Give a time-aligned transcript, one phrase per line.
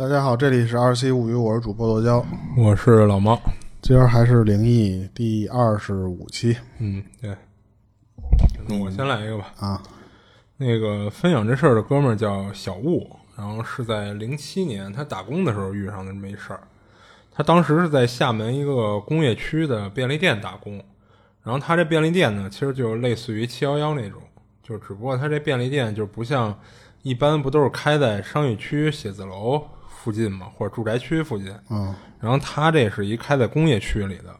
[0.00, 2.24] 大家好，这里是二 C 物语，我是主播剁椒，
[2.56, 3.38] 我是老猫。
[3.82, 6.56] 今儿还是灵异第二十五期。
[6.78, 7.36] 嗯，对。
[8.66, 9.52] 那我先来一个吧。
[9.58, 9.82] 啊，
[10.56, 16.60] 那个分享这事儿的哥们儿叫小雾，然后是在零七年他打工的时候遇上的这么一事儿。
[17.30, 20.82] 他当时是在厦门一个工业区的便利店打工，
[21.42, 24.22] 然后他这便利店呢，其实就类似于七幺幺那种，
[24.62, 26.58] 就只不过他这便利店就不像
[27.02, 29.62] 一般不都是开在商业区写字楼。
[30.02, 31.54] 附近嘛，或者住宅区附近。
[31.68, 34.34] 嗯，然后他这是一开在工业区里的，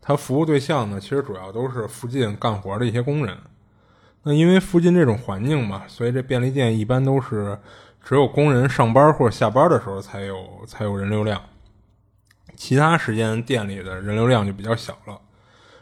[0.00, 3.36] 他服务对象呢，其实主要都是附近干活的一些工人。
[4.22, 7.58] 那因为附近这种环境嘛，所以这便利店一般都是
[8.02, 11.42] 只有工人上班或者下班的时候才有才有人流量，
[12.56, 15.20] 其他时间店里的人流量就比较小了。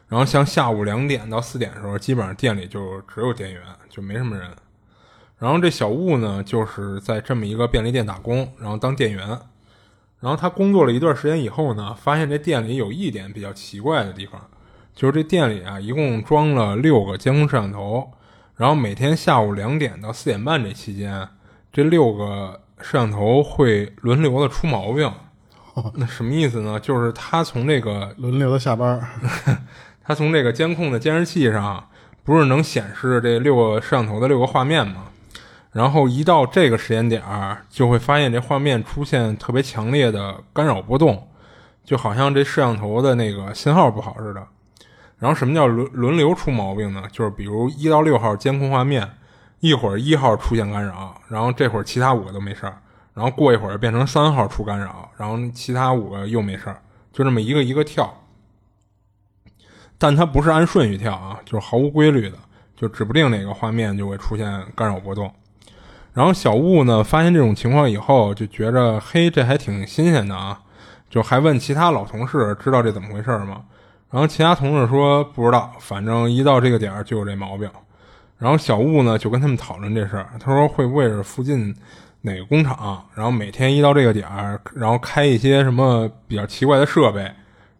[0.08, 4.50] 然后像下午两点到四点的时候，基本上店里就只有店员，就没什么人。
[5.42, 9.26] 然后这小雾呢，就是在这么一个便利店打工，然后当店员。
[10.20, 14.40] 然后他工作了一段时间以后呢，发现这店里有一点比较奇怪的地方，
[14.94, 18.08] 就是这店里啊，一共装了六个监控摄像头。
[18.54, 21.28] 然后每天下午两点到四点半这期间，
[21.72, 25.12] 这六个摄像头会轮流的出毛病。
[25.94, 26.78] 那什么意思呢？
[26.78, 29.04] 就是他从这个轮流的下班，
[30.04, 31.88] 他从这个监控的监视器上，
[32.22, 35.06] 不是能显示这六个摄像头的六个画面吗？
[35.72, 41.26] 然后一到这个时间点儿，就会发现这画面出现特别强烈的干扰波动，
[41.82, 44.46] 就好像这摄像头的那个信号不好似的。
[45.18, 47.04] 然后什么叫轮轮流出毛病呢？
[47.10, 49.08] 就是比如一到六号监控画面，
[49.60, 52.76] 一会儿一号出现干扰，然后这会儿其他五个都没事儿，
[53.14, 58.12] 然后过一会儿变成三号出干扰，然后其他五个又没事儿，就这么一个一个跳。
[59.96, 62.36] 但它不是按顺序跳啊，就是毫无规律的，
[62.76, 65.32] 就指不定哪个画面就会出现干扰波动。
[66.14, 70.60] 然后小雾呢，发现这种情况以后，就觉着嘿，这还挺新鲜的啊，
[71.08, 73.62] 就还问其他老同事知道这怎么回事吗？
[74.10, 77.70] 然后其他同事说不知道，反正一到这个点儿就有这毛病。
[78.38, 81.74] 然后小雾呢就跟他们讨论这事儿，他说会不会是附近
[82.20, 87.20] 哪个工厂，然后每天一到这个点儿，然后开一些什么比较奇怪的设备，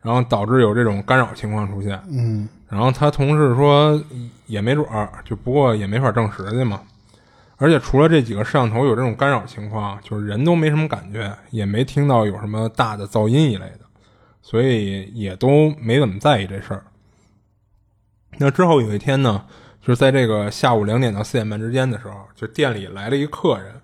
[0.00, 2.00] 然后导致有这种干扰情况出现。
[2.08, 4.00] 嗯，然后他同事说
[4.46, 6.80] 也没准儿，就不过也没法证实去嘛。
[7.62, 13.82] 而且除了这几个摄像头有这种干扰情况，就是人都没什么感觉，也没听到有什么大的噪音一类的，
[14.42, 16.82] 所以也都没怎么在意这事儿。
[18.38, 19.44] 那之后有一天呢，
[19.80, 23.74] 就是在这个下午两点到四点半之间的时候，就店里来了一客人。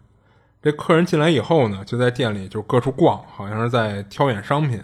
[0.61, 4.83] 这客人进来以后呢，就在店里就各处逛，好像是在挑选商品。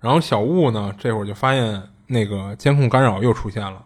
[0.00, 3.84] 然后小雾呢，这会儿就发现那个监控干扰又出现了，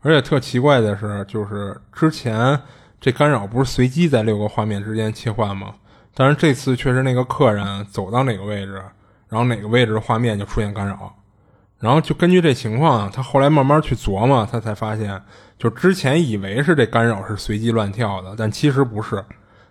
[0.00, 2.60] 而且特奇怪的是，就是之前。
[3.04, 5.74] 这干扰不是随机在六个画面之间切换吗？
[6.14, 8.82] 但是这次确实那个客人走到哪个位置，
[9.28, 11.14] 然后哪个位置的画面就出现干扰。
[11.78, 15.20] 然后就根据这情况，他后来慢慢去琢磨，他才发现，
[15.58, 19.22] 就之前以为是这干扰是随机乱跳的，但其实不是，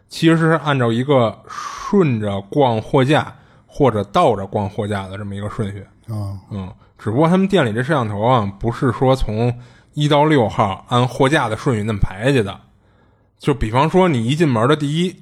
[0.07, 3.33] 其实是按照一个顺着逛货架
[3.65, 5.83] 或者倒着逛货架的这么一个顺序。
[6.07, 9.51] 啊，嗯，只不过他们店里这摄像头啊，不是说从
[9.95, 12.59] 一到六号按货架的顺序那么排下去的。
[13.43, 15.13] 就比方说，你一进门的第一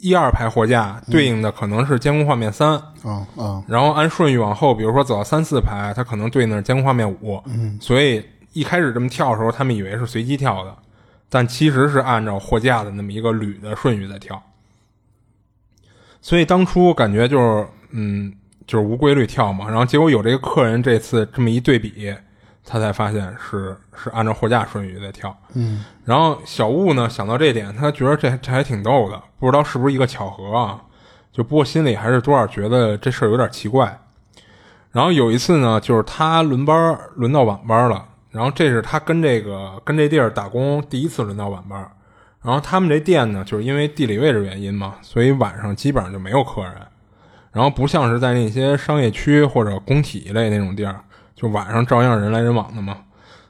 [0.00, 2.70] 一二排货架对应的可能是监控画面三，
[3.04, 8.20] 啊啊，然后按顺序往后，比如说走到三四排，它可能对应的是监控画面五，嗯，所以
[8.54, 10.76] 一开始这么跳的时候，他们以为是随机跳的，
[11.28, 14.42] 但其实是按照货架的那么一个捋的顺序在跳，
[16.20, 18.34] 所以当初感觉就是，嗯，
[18.66, 22.12] 就是无规律跳嘛，然后结果有这个客人这次这么一对比。
[22.70, 30.80] 他才发现是是按照货架顺序在跳，嗯，然后小雾呢想到这点，他觉得这这还挺逗的，不知道是不是一个巧合啊？
[31.32, 33.98] 就不过心里还是多少觉得这事儿有点奇怪。
[34.92, 41.90] 然后有一次呢，就是他轮班轮到晚班了，然后这是他跟这个跟这地儿打工第一次轮到晚班。
[42.42, 46.74] 然后他们这店呢，就是因为地理位置原因嘛，所以晚上基本上就没有客人。
[47.52, 51.00] 然后不像是在那些商业区或者工体一类那种地儿。
[51.40, 52.98] 就晚上照样人来人往的嘛，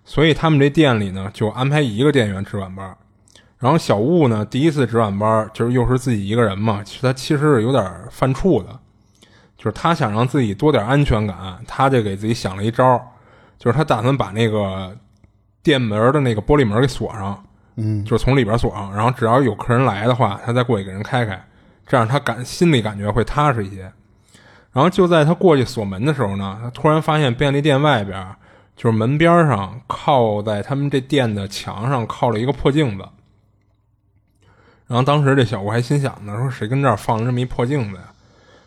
[0.04, 2.96] 所以他们这店里呢就安排一个店员值晚班。
[3.58, 8.78] 然后小雾呢第一次值晚班，就是又是自己一个人嘛，其实他其实是有点犯怵的，
[9.56, 12.96] 就是他想让自己多点安全感，他就给自己想了一招，
[13.58, 14.96] 就是他打算把那个
[15.60, 17.44] 店门的那个玻璃门给锁上，
[17.74, 21.44] 嗯，就是从里边锁上，然后只要有客人来的话，他再过去给人开开，
[21.88, 23.90] 这样他感心里感觉会踏实一些。
[24.72, 28.24] 然后就在他过去锁门的时候呢，他突然发现便利店外边，
[28.76, 33.04] 就是门边上靠在他们这店的墙上靠了一个破镜子。
[34.86, 38.04] 然后当时这小吴还心想呢，说谁跟这儿放了这么一破镜子呀？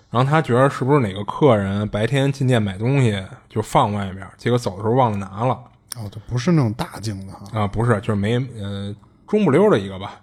[0.09, 5.53] 然后他觉得是不是哪个客人白天进店买东西就放外面，结果走的时候忘了拿了
[5.95, 7.67] 哦，这不是那种大镜子哈，啊？
[7.67, 8.95] 不是，就是没呃
[9.27, 10.19] 中不溜的一个吧。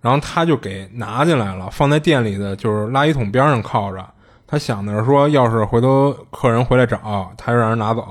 [0.00, 4.06] 然后他就给拿进来了，放在店里的就是垃圾桶边上靠着。
[4.52, 8.02] 他想的是说，要是回头客人回来找，他就让人拿走；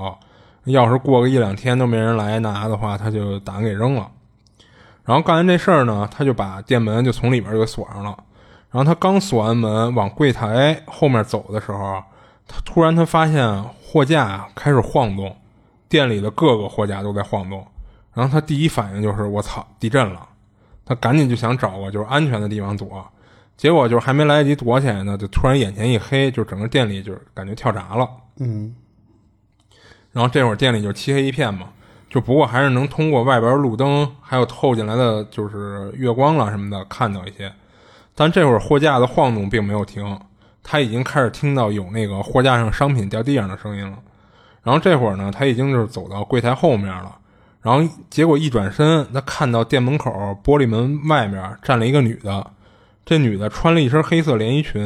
[0.64, 4.10] 要是过个一两天都没人来拿的话，他就打算给扔了。
[5.04, 8.18] 然后干完这事儿呢，他就把店门就从里面就给锁上了。
[8.72, 12.02] 然后他刚锁完门，往柜台后面走的时候，
[12.48, 15.36] 他突然他发现货架开始晃动，
[15.88, 17.64] 店里的各个货架都在晃动。
[18.12, 20.26] 然后他第一反应就是我操，地震了！
[20.84, 23.06] 他赶紧就想找个就是安全的地方躲，
[23.56, 28.08] 结果就是还没来得及躲起来呢，就突然眼前一黑，就整个店里就是感觉跳闸了。
[28.38, 28.74] 嗯，
[30.10, 31.68] 然后这会儿店里就漆黑一片嘛，
[32.10, 37.52] 就不过还是能通过外边路灯还有透进来的就是月光了什么的看到一些。
[38.14, 40.18] 但这会儿货架的晃动并没有停，
[40.62, 43.96] 他已经开始听到有那个货架上商品掉地上的声音了。
[44.62, 47.16] 然后这会儿呢，他已经就是走到柜台后面了。
[47.60, 50.10] 然后结果一转身，他看到店门口
[50.42, 52.44] 玻璃门外面站了一个女的。
[53.04, 54.82] 这女的穿了一身黑色连衣裙，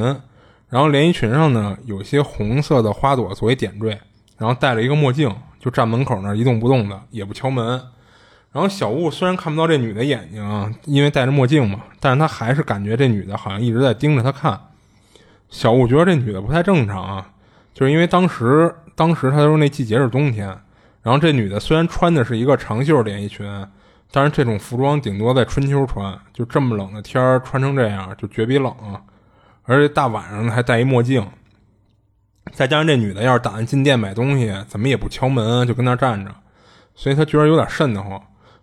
[0.69, 3.99] 然后连衣裙上呢有些红色的花朵作为点缀，
[4.39, 7.81] 然后戴了一个墨镜，就站门口那儿一动不动的，也不敲门。
[8.53, 14.59] 然后小雾虽然看不到这女的眼睛，因为戴着墨镜嘛，但是他还是感觉这女的好像一直在盯着他看。
[15.51, 17.31] 小雾觉得这女的不太正常啊，
[17.75, 20.47] 就是因为当时当时他说那季节是冬天，
[21.03, 23.47] 然后这女的虽然穿的是一个长袖连衣裙，
[24.11, 29.03] 但是这种服装顶多在春秋穿，就这么冷的天儿穿成这样就绝逼冷啊！
[29.65, 31.27] 而且大晚上还戴一墨镜，
[32.53, 36.35] 再加上这女的要是打算进店买东西，怎么也不敲门就跟那站着，
[36.95, 38.19] 所以他觉得有点瘆得慌。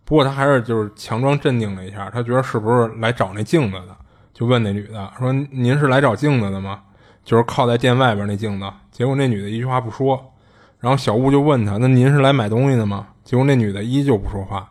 [0.06, 3.96] 不过他还是就是强装镇定了一下，他觉得是不是来找那镜子的，
[4.34, 6.82] 就问那女的说：“您是来找镜子的吗？
[7.24, 10.34] 就是靠在店外边那镜子。”结果那女的一句话不说，
[10.80, 14.70] 然后小吴就问他：“那您是来买东西的吗？”结果那女的依旧不说话。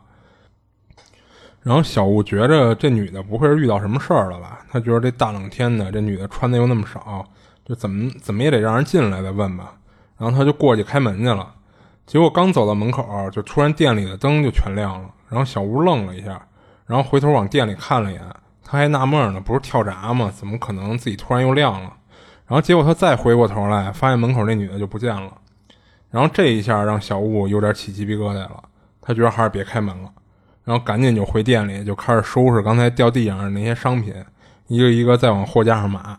[1.62, 4.66] 然后小吴觉着这女的不会是遇到什么事儿了吧？
[4.70, 7.24] 他觉得这大冷天的，这女的穿的又那么少，
[7.64, 9.74] 就怎么怎么也得让人进来再问吧。
[10.18, 11.54] 然后他就过去开门去了。
[12.04, 15.08] 结果刚走到门口，就突然店里的灯就全亮了。
[15.28, 16.44] 然后小吴愣了一下，
[16.84, 18.22] 然后回头往店里看了一眼，
[18.64, 20.32] 他还纳闷呢，不是跳闸吗？
[20.34, 21.92] 怎么可能自己突然又亮了？
[22.46, 25.32] 然后结果他再回过头来，发现门口那女的就不见了。
[26.10, 28.64] 然后这一下让小吴有点起鸡皮疙瘩了，
[29.00, 30.10] 他觉得还是别开门了。
[30.64, 34.14] 然后赶紧就回店里，就开始收拾刚才掉地上的那些商品，
[34.68, 36.16] 一个一个再往货架上码。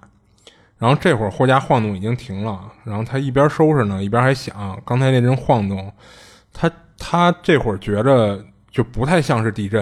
[0.78, 5.90] 然后这会儿货架晃动已经停了，然后他一边收拾呢，一边还想刚才那阵晃动，
[6.52, 9.82] 他他这会儿觉着就不太像是地震，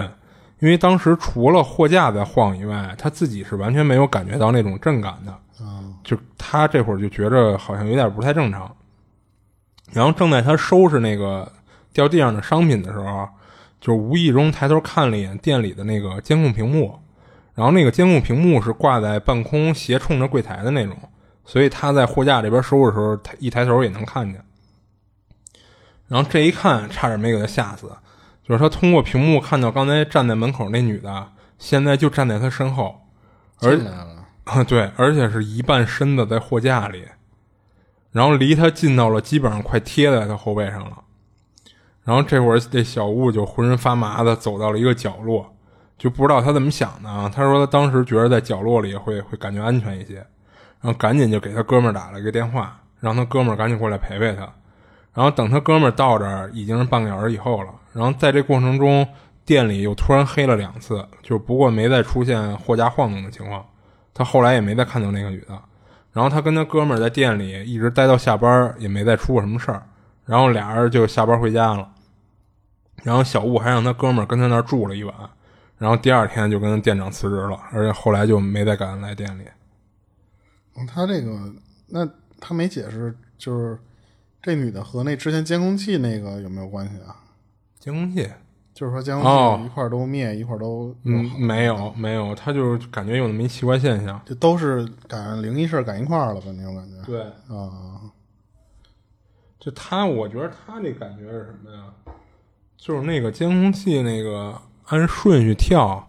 [0.60, 5.36] 因为当时除了货架在晃以外，他自己是完全没有感觉到那种震感的。
[6.04, 8.72] 就他这会儿就觉着好像有点不太正常。
[9.90, 11.50] 然后正在他收拾那个
[11.92, 13.28] 掉地上的商品的时候。
[13.82, 17.00] 就无意中抬头看了一眼店里的那个监控屏幕，
[17.52, 20.96] 然后那个监控屏幕是挂在半空斜冲着柜台的那种，
[21.44, 24.40] 所以他在货架这边收拾的时候，他一抬头也能看见。
[26.06, 27.90] 然后这一看，差点没给他吓死，
[28.46, 33.00] 就是他通过屏幕看到刚才站在门口那女的，现在就站在他身后，
[33.58, 33.76] 而
[34.44, 37.04] 啊 对，而且是一半身子在货架里，
[38.12, 41.01] 然后离他近到了基本上快贴在他后背上了。
[42.04, 45.54] 然后这会儿，这小雾就浑身发麻的走到了一个角落，
[45.96, 47.30] 就不知道他怎么想的啊。
[47.32, 50.16] 他说他当时觉得在角落里会会感觉安全一些，
[50.80, 54.42] 然后赶紧就给他哥们儿打了一个电话，让他哥们儿赶紧过来陪陪他。
[55.14, 57.68] 然后等他哥们儿到这儿，已经是半个小时以后了。
[57.92, 59.06] 然后在这过程中，
[59.44, 63.64] 店里又突然黑了两次，就不过没再出现货架晃动的情况。
[64.14, 65.56] 他后来也没再看到那个女的。
[66.12, 69.82] 然后他跟他哥们儿在店里一直待到下班，也没再出过什么事儿。
[70.24, 71.88] 然后俩人就下班回家了。
[73.02, 75.14] 然后小雾还让他哥们儿跟他那儿住了一晚，
[75.76, 79.44] 然后第二天就跟店长辞职了，而且后来就没再敢来店里。
[80.86, 81.52] 他这个，
[81.88, 82.08] 那
[82.40, 83.78] 他没解释，就是
[84.40, 87.16] 这女的和那之前监控器那个有没有关系啊？
[87.80, 88.30] 监控器，
[88.72, 97.02] 就是说监控器一块都灭，一块都嗯没有没有，他就是感觉有那么一奇怪现象，就都是赶灵异事赶一块儿了吧那种感觉。
[97.04, 97.20] 对
[97.54, 97.91] 啊，
[99.64, 101.84] 就他，我觉得他那感觉是什么呀？
[102.76, 104.52] 就是那个监控器，那个
[104.86, 106.04] 按顺序跳，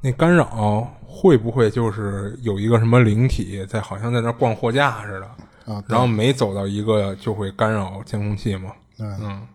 [0.00, 5.80] 那干扰会不会就是有一个什么灵体在，好像在那逛货架似的啊？
[5.86, 8.72] 然后每走到一个就会干扰监控器嘛？
[8.98, 9.46] 对，嗯，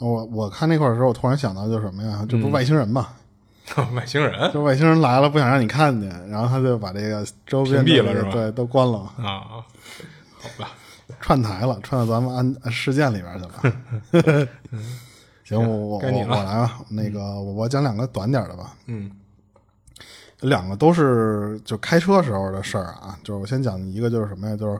[0.00, 2.26] 我我看那块的时候，我突然想到就是什么呀？
[2.28, 3.08] 这不是外星人嘛？
[3.96, 9.64] 外星人就外星人来了不想让你看见，然后他就把这个周边的屏蔽了是吧对，都关了，啊，
[10.38, 10.72] 好吧，
[11.24, 14.48] 串台了，串到咱们案事件里边去了。
[15.42, 18.74] 行，我我我我来吧， 那个我我讲两个短点的吧。
[18.88, 19.10] 嗯
[20.40, 24.54] 两个都是就开车时候的事儿啊，就是我先讲一个，就是什么呀？
[24.54, 24.78] 就是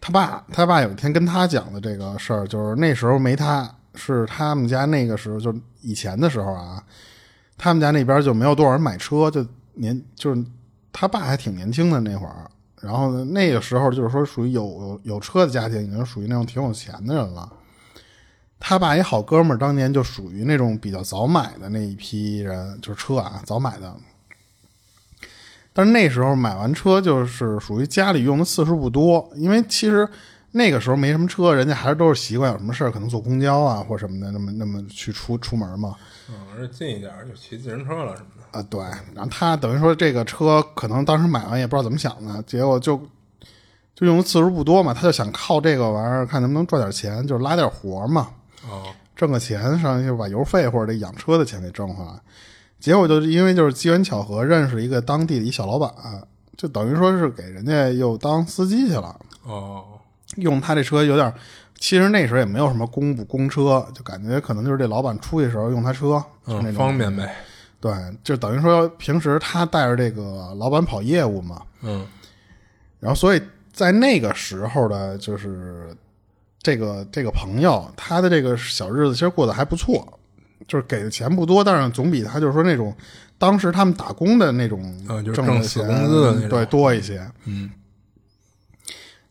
[0.00, 6.80] 他爸，他爸有一天跟他讲的这个事儿，就是那时候没他，是他们家那个时候，就以前的时候啊，
[7.58, 10.44] 他们家那边就没有多少人买车，就年就是
[10.92, 12.48] 他爸还挺年轻的那会儿，
[12.80, 17.50] 然后呢，那个时候就是说属于有有有车的家庭，已经属于那种挺有钱的人了。
[18.58, 23.94] 他爸一好哥们儿，当年就属于那种比较早买的那一批人，就是车啊，早买的。
[25.72, 30.06] 但是那时候买完车就是属于家里用的次数不多，因为其实
[30.52, 35.94] 那个时候没什么车，人家还是都是习惯有什么事儿可能坐公交啊或什么的，那么那么去出出门嘛。
[36.28, 38.58] 嗯，而且近一点就骑自行车了什么的。
[38.58, 38.80] 啊，对，
[39.14, 43.00] 然后他等于说这个车可能当时买完也不知道怎么想的，结果就
[43.94, 48.30] 就用的次数不多嘛，他就想靠这个玩意儿看能不能赚点钱，就是拉点活嘛。
[48.68, 52.12] 哦，挣个钱，上去就把油费或者这养车的钱给挣回来。
[52.80, 55.92] 结果就是因为就是机缘巧合认识一个当地的一小老板，
[56.56, 59.14] 就等于说是给人家又当司机去了，
[59.44, 59.84] 哦，
[60.36, 61.32] 用他这车有点。
[61.78, 67.34] 其实那时候也没有什么公不公车，就感觉可能就是这老板出去的时候用他车，就是那嗯，种方便呗。
[67.80, 67.90] 对，
[68.22, 72.06] 就等于说平时他带着这个老板跑业务嘛，嗯
[72.98, 73.40] 然后所以
[73.72, 75.96] 在那个时候的，就是
[76.62, 80.06] 这个这个朋友，他的这个小日子其实过得还不错，
[80.68, 82.94] 就是给的钱不多，但是总比他就是说那种
[83.38, 87.26] 当时他们打工的那种挣的钱挣死工资的那种对多一些。
[87.46, 87.70] 嗯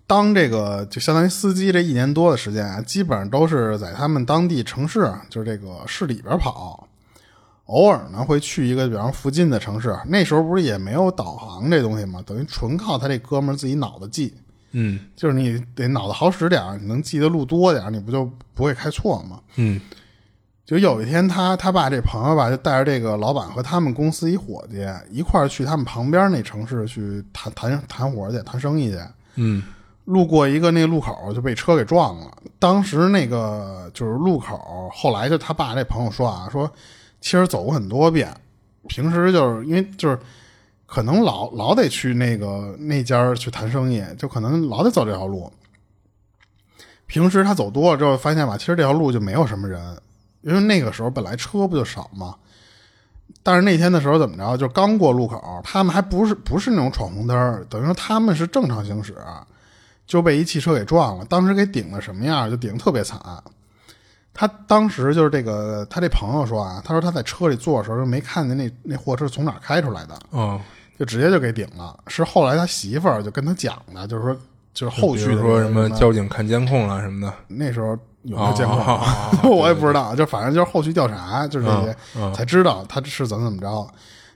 [0.10, 6.88] 当这个就相当于司机这一年多的时间啊，基本上都是在他们当地城市，就是这个市里边跑。
[7.66, 12.24] 偶尔呢会去一个比方附近的城市，那时候不是也没有导航这东西吗？
[12.25, 14.34] 等于纯靠他这哥们儿自己脑子记。
[14.72, 19.39] 嗯就是你得脑子好使点儿，你能记得路多点儿，你不就不会开错吗？
[19.58, 19.80] 嗯
[20.66, 29.00] 就有一天他，他爸这朋友吧，就带着这个老板和他们公司一伙计一块儿去他们旁边那城市去谈谈谈活去，谈生意去。
[29.36, 29.63] 嗯
[30.10, 32.32] 路过一个那路口就被车给撞了。
[32.58, 36.70] 当时那个就是路口，后来就他爸这朋友说啊，说
[37.22, 38.36] 其实走过很多遍，
[38.88, 40.18] 平时就是因为就是
[40.88, 45.51] 可能老老得去那个那家去谈生意，就可能老得走这条路。
[47.06, 49.96] 平时他走多了之后，发现吧，其实这条路就没有什么人，
[50.42, 52.36] 因为那个时候本来车不就少吗？
[53.44, 59.16] 但是那天的时候怎么着，就刚过路口，他们还不是不是那种闯红灯，等于说他们是正常行驶，
[60.10, 61.25] 就被一汽车给撞了。
[61.25, 62.50] 当时给顶的什么样？
[62.50, 63.22] 就顶得特别惨。
[64.34, 70.60] 他当时就是这个，他这朋友说啊，他说他在车里坐的时候就没看见那那货车从哪儿开出来的，哦，
[70.98, 71.96] 就直接就给顶了。
[72.08, 74.36] 是后来他媳妇儿就跟他讲的，就是说
[74.74, 77.34] 就是后续说什么么交警看监控了什么的。
[77.48, 77.89] 那时候
[78.24, 83.88] 有没有监控，哦哦哦哦 我也不知道，就反正就是后续调查，就是这些、嗯嗯才知道他是怎么怎么着。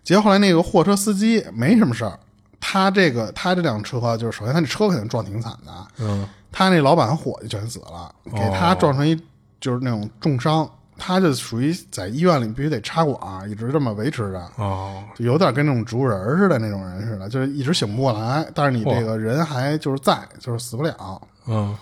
[0.03, 2.20] 结果后来那个货车司机没什么事儿，
[2.65, 6.25] 他这个他这辆车就是首先他这车肯定撞挺惨的，嗯。
[6.50, 9.20] 他那老板和伙计全死了，给他哦撞成一
[9.60, 14.50] 就是那种重伤，他就属于在医院里必须得插管，一直这么维持着。
[14.58, 15.03] 哦。
[15.15, 21.22] 就有点跟那种植物人似的那种人似的，就是一直醒不过来，但是你这个人还就是在，就是死不了。
[21.48, 21.75] 嗯。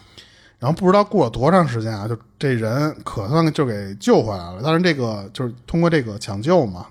[0.57, 4.61] 然后不知道过了多长时间啊，就这人可算就给救回来了。
[4.63, 6.85] 但是这个就是通过这个抢救嘛，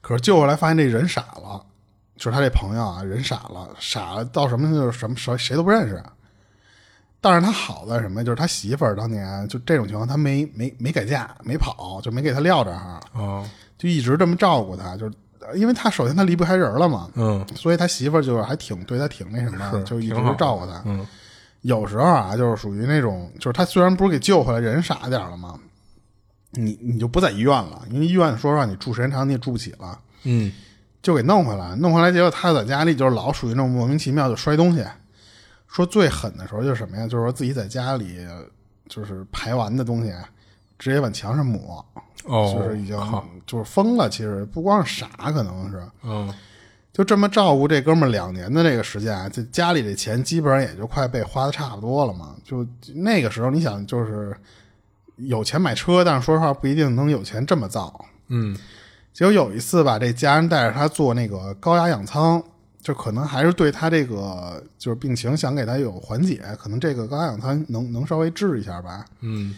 [0.00, 1.60] 可是救回来发现这人傻了，
[2.20, 6.00] 就是他这朋友啊，人傻了，傻了到什么就是什么谁谁都不认识。
[7.18, 8.22] 但是他好在什么？
[8.22, 13.48] 就是他媳妇儿当年就这种情况，他没没没改嫁，没跑，就没给他撂这儿，哦
[13.78, 14.96] 就一直这么照顾他。
[14.98, 15.14] 就是
[15.58, 20.82] 因为他首先他离不开人了嘛，嗯所以他媳妇儿就是还挺对他挺那什么，就一直照顾他。
[20.84, 21.06] 嗯
[21.62, 25.58] 有时候啊，就是属于那种，就是他虽然不是给救回来，人傻点了嘛，
[26.52, 30.50] 你你就不在医院了，因为医院说实话你住时间长你也住不起了，嗯
[31.02, 34.84] 就给弄回来，弄回来结果他在家里就是老属于那种莫名其妙就摔东西。
[35.68, 37.06] 说最狠的时候就是什么呀？
[37.06, 38.18] 就是说自己在家里
[38.88, 40.12] 就是排完的东西，
[40.78, 41.84] 直接往墙上抹，
[42.24, 44.10] 哦，就是已经好就是疯了。
[44.10, 46.34] 其实不光是傻，可能是嗯
[46.92, 52.34] 就这么照顾这哥们儿两年的这个时间啊，这家里这钱基本上也就快被花的差不多了嘛。
[52.44, 52.66] 就
[52.96, 54.36] 那个时候，你想就是
[55.18, 58.04] 有钱买车，但是说实话不一定能有钱这么造。
[58.26, 58.56] 嗯
[59.12, 62.42] 结果有一次吧，这家人带着他做那个高压氧舱，
[62.80, 69.04] 就可能还是对他这个就是病情想给他有缓解，可能这个高压氧舱能能稍微治一下吧。
[69.20, 69.54] 嗯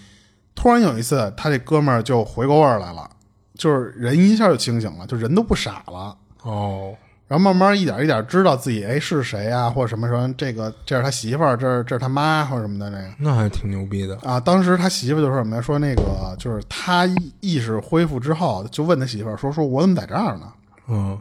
[0.55, 3.09] 突然有一次，他这哥们儿就回过味儿来了，
[3.55, 6.17] 就是人一下就清醒了，就人都不傻了。
[6.43, 6.95] 哦，
[7.33, 14.15] 然后慢慢一点一点知道自己哎是谁啊，或者什么什么，这个这是他媳妇儿，这是这是他妈或者什么的那个那还挺牛逼的。
[14.19, 14.39] 啊。
[14.39, 15.63] 当时他媳妇就说什么呀？
[15.63, 20.53] 说那个就是他意意识恢复之后，就问他媳妇儿说：“说我怎么在这儿呢？”
[20.89, 21.19] 嗯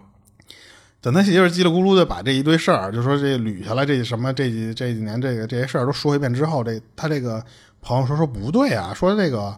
[1.00, 7.42] 等他媳妇儿叽里咕噜的把这一堆事儿，就说这捋下来这什么这几这几年这个这些事儿都说一遍之后，这他这个
[7.82, 9.58] 朋友说说不对啊，说这个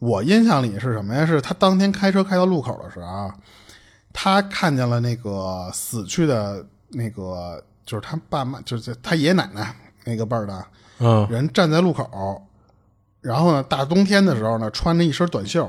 [0.00, 1.24] 我印象里是什么呀？
[1.24, 3.30] 是他当天开车开到路口的时候，
[4.14, 10.64] 他看见了那个死去的那个就是他爸妈，就是他爷爷奶奶那个辈儿的
[11.00, 12.40] 嗯人站在路口，
[13.20, 15.68] 然后呢，大冬天的时候呢，穿着一身短袖，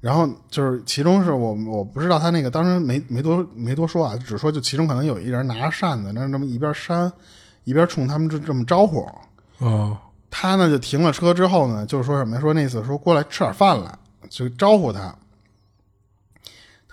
[0.00, 7.12] 然后就是其中是我我不知道他那个当时没没多没多说啊，只说就其中可能有一人拿着扇子，那那么一边扇
[7.64, 9.06] 一边冲他们这这么招呼。
[9.58, 9.98] 哦
[10.30, 12.38] 他呢就停了车之后呢，就说什么？
[12.40, 15.14] 说那次说过来吃点饭来，就招呼他。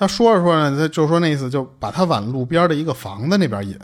[0.04, 3.80] 他说着说着，他就说那意思就把他往路边的一个房子那边引。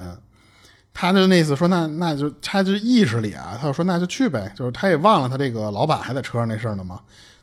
[0.93, 6.99] 他就那意思说那那就他就意识里啊，他就说那就去呗，就是他也忘了他这个老板还在车上那事儿呢嘛。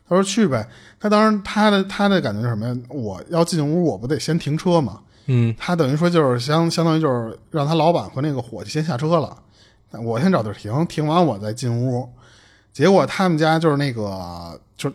[0.07, 0.67] 他说去呗。
[0.99, 2.77] 他当时他的他的感觉是什么呀？
[2.89, 4.99] 我要进屋，我不得先停车嘛？
[5.25, 9.35] 嗯他等于说就是相相当于就是让他老板和那个伙计先下车了，
[10.03, 12.07] 我先找地儿停，停完我再进屋。
[12.71, 14.93] 结果他们家就是那个就。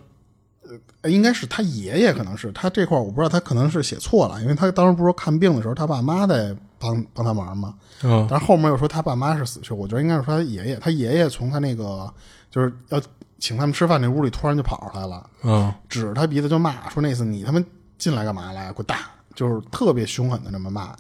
[1.03, 12.13] 呃，应该是他爷爷，可能是他这块儿我不知道，他可能是写错了，因为他当时不是说看病的时候他爸妈在帮帮他忙嘛，嗯但是后面又说他爸妈是死去，我觉得应该是说他爷爷，他爷爷从他那个
[12.51, 13.01] 就是要
[13.39, 17.63] 请他们吃饭那屋里突然就跑出来了，嗯指着他鼻子就骂，说那次你他妈
[17.99, 18.73] 进来干嘛来？
[18.73, 18.99] 滚蛋！
[19.35, 20.95] 就是特别凶狠的那么骂，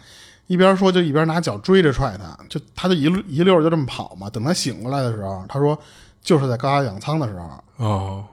[0.46, 4.30] 一边说就一边拿脚追着踹他，就他就一溜就这么跑嘛。
[4.30, 5.78] 等他醒过来的时候，他说
[6.22, 8.24] 就是在高压氧舱的时候，哦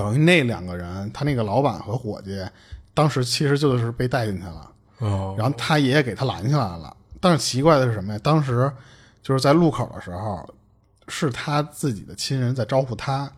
[0.00, 2.42] 等于那两个人，他那个老板和伙计，
[2.94, 6.96] 当时其实就是被带进去了，哦然后他爷爷给他拦下来了。
[7.20, 8.20] 但是奇怪的是什么呀？
[8.22, 8.72] 当时
[9.22, 10.48] 就是在路口的时候，
[11.08, 13.30] 是他自己的亲人在招呼他。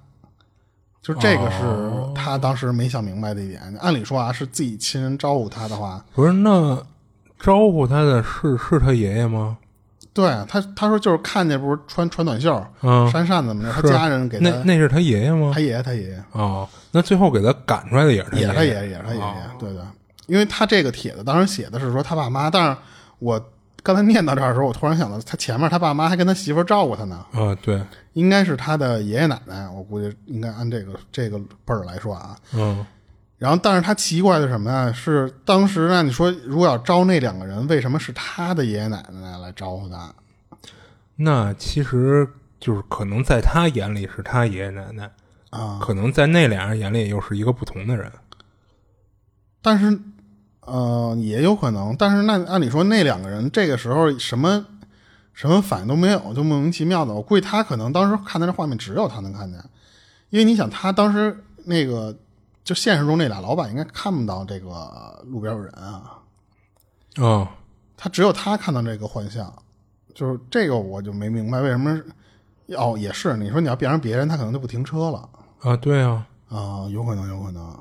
[1.02, 3.60] 就这个是他当时没想明白的一点。
[3.80, 6.80] 按理说啊，是自己亲人招呼他的话，不是那
[7.40, 9.58] 招呼他的是是他爷爷吗？
[10.14, 15.52] 对他他说就是看见不是穿穿短袖、嗯，扇扇子嘛，他家人给他那那是他爷爷吗？
[15.54, 15.60] 他？
[15.60, 16.22] 爷爷他爷爷。
[16.32, 19.82] 哦，那最后给他赶出来的也是他也是他爷爷爷也是他爷爷哦，对对，
[20.26, 22.76] 因为他这个帖子当时写的是说他爸妈，但是
[23.20, 23.42] 我
[23.82, 32.36] 刚才念到这儿的时候，我突然想到他前面他爸妈还跟他媳妇儿照顾他呢，啊，对，应该是他的爷爷奶奶，我估计应该按这个这个辈儿来说啊。
[32.52, 32.84] 嗯
[33.42, 34.92] 然后，但是他奇怪的是什么呀？
[34.92, 40.14] 是当时呢，你说如果要招那两个人，为什么是他的爷爷奶奶来招呼他？
[41.16, 42.28] 那其实
[42.60, 45.10] 就是可能在他眼里是他爷爷奶奶，
[45.50, 48.12] 啊，可能在那俩人眼里又是一个不同的人。
[49.60, 49.98] 但是，
[50.60, 51.96] 呃，也有可能。
[51.98, 54.64] 但是那按理说，那两个人这个时候什么
[55.32, 57.12] 什么反应都没有，就莫名其妙的。
[57.12, 59.60] 我估计他可能当时看的这画面只有他能看见，
[60.30, 62.16] 因为你想，他当时那个
[62.64, 66.18] 就现实中那俩老板应该看不到这个路边有人啊，
[67.16, 67.48] 哦，
[67.96, 69.52] 他只有他看到这个幻象。
[70.14, 71.98] 就是这个我就没明白为什么。
[72.76, 75.28] 哦，也是，你说你要变成别人，他可能就不停车了。
[75.60, 77.78] 啊，对啊，啊、有可能，有可能。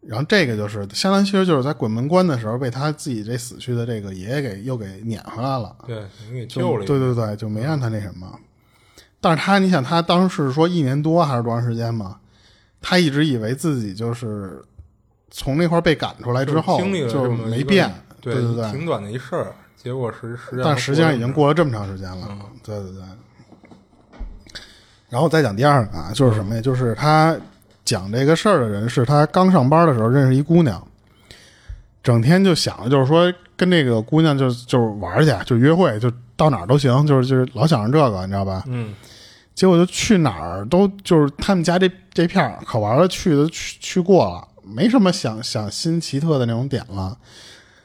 [0.00, 6.84] 然后这个就是相当于其实就是在鬼门关的时候被他自己这死去的这个爷爷给又给撵回来了，对，给救了。
[6.84, 8.38] 对对对，就没让他那什么。
[9.20, 12.18] 但是他，你想他当时说一年多还是多长时间嘛？
[12.82, 14.62] 他一直以为自己就是
[15.30, 17.90] 从那块儿被赶出来之后经历了就没变，
[18.20, 22.28] 对对对挺短的一事儿，结果实实但实际上已经过了这么长时间了，
[22.62, 23.02] 对对对。
[25.08, 26.60] 然后再讲第二个啊，就是什么呀？
[26.60, 27.36] 就是他
[27.84, 30.82] 讲这个事儿的人是他刚上班的时候认识一姑娘，
[32.02, 38.64] 整天就想着就是说跟这个姑娘就就是玩去，就约会，就到哪儿都行，就是就是老想着这个，你知道吧？
[38.66, 38.94] 嗯
[39.62, 47.16] 结果就去哪儿都就是他们家这这片儿可玩的去的去去过了，没什么想想新奇特的那种点了。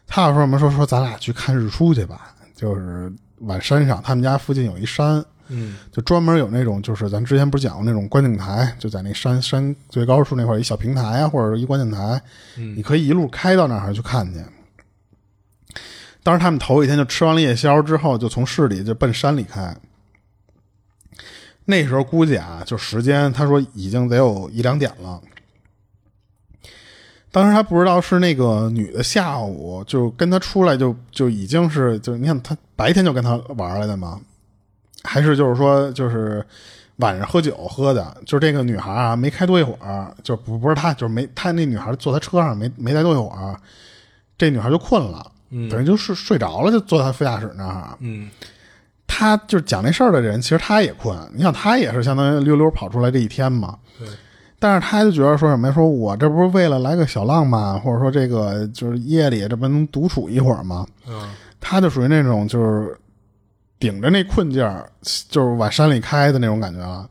[0.07, 12.19] 他要说什么说说咱俩去看日出去吧，就是往山上，他们家附近有一山，嗯就专门有那种就是咱之前不是讲过那种观景台，就在那山山最高处那块儿一小平台啊，或者一观景台，
[12.55, 14.39] 嗯你可以一路开到那儿去看去。
[16.23, 19.77] 当时他们头一天就吃完了夜宵之后，就从市里就奔山里开。
[21.69, 25.21] 那时候估计啊，就时间，他说已经得有一两点了。
[27.29, 34.19] 当时他不知道是那个女的下午就跟他出来就就已经是就你看他白天就跟他玩来的吗？
[35.03, 36.43] 还是就是说就是
[36.95, 43.59] 晚上喝酒喝的，就是这个女孩啊，没开多一会儿，就不不是他，就是没她那女孩坐他车上没没待多一会儿，
[44.37, 45.31] 这女孩就困了，
[45.69, 47.97] 等于就是睡着了，就坐在副驾驶那儿。
[47.99, 48.29] 嗯
[49.07, 53.77] 他就是讲那事儿的人，其实他也困，你想他也是相当于溜溜跑出来这一天嘛。
[53.97, 54.07] 对。
[54.59, 55.73] 但是他就觉得说什么呀？
[55.73, 60.85] 说我这不是为了来个小浪漫，或者说这个就是夜里这不能独处一会儿吗？
[61.07, 62.95] 嗯他就属于那种就是
[63.79, 64.87] 顶着那困劲儿，
[65.29, 67.07] 就是往山里开的那种感觉了。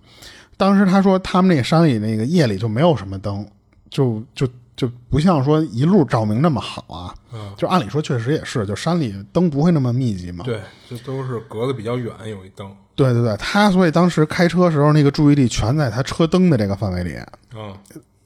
[0.56, 3.46] 当时他说他们那山里那个夜里就没有什么灯，
[3.90, 7.14] 就就就不像说一路照明那么好啊。
[7.32, 10.44] 嗯，就按理说确实也是，就山里灯不会那么密集嘛。
[10.44, 12.70] 对，这都是隔得比较远，有一灯。
[12.94, 17.16] 对对对，他所以当时开车时候那个注意力全在他车灯的这个范围里，
[17.54, 17.74] 嗯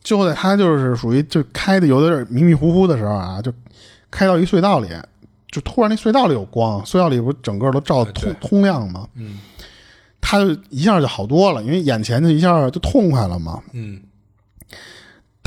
[0.02, 3.52] 就在他就是属于就开的有点迷迷糊糊的时候啊，就
[4.10, 4.88] 开到一隧道里，
[5.50, 9.06] 就突然那隧道里有光，隧道里不整个都照得通通亮嘛？
[9.14, 9.40] 嗯
[10.22, 13.60] 他就一下就好多了，因为眼前就一下就痛快了嘛。
[13.72, 14.00] 嗯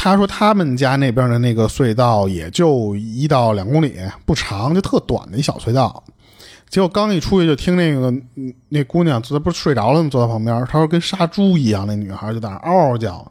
[0.04, 6.04] 他说他们家那边的那个隧道也就一到两公里，不长，就特短的一小隧道。
[6.70, 10.10] 结果刚一出去就听那个嗯那姑娘坐，不是睡着了吗？
[10.10, 13.26] 坐在旁边，她说跟杀猪一样，那女孩就在那嗷嗷叫。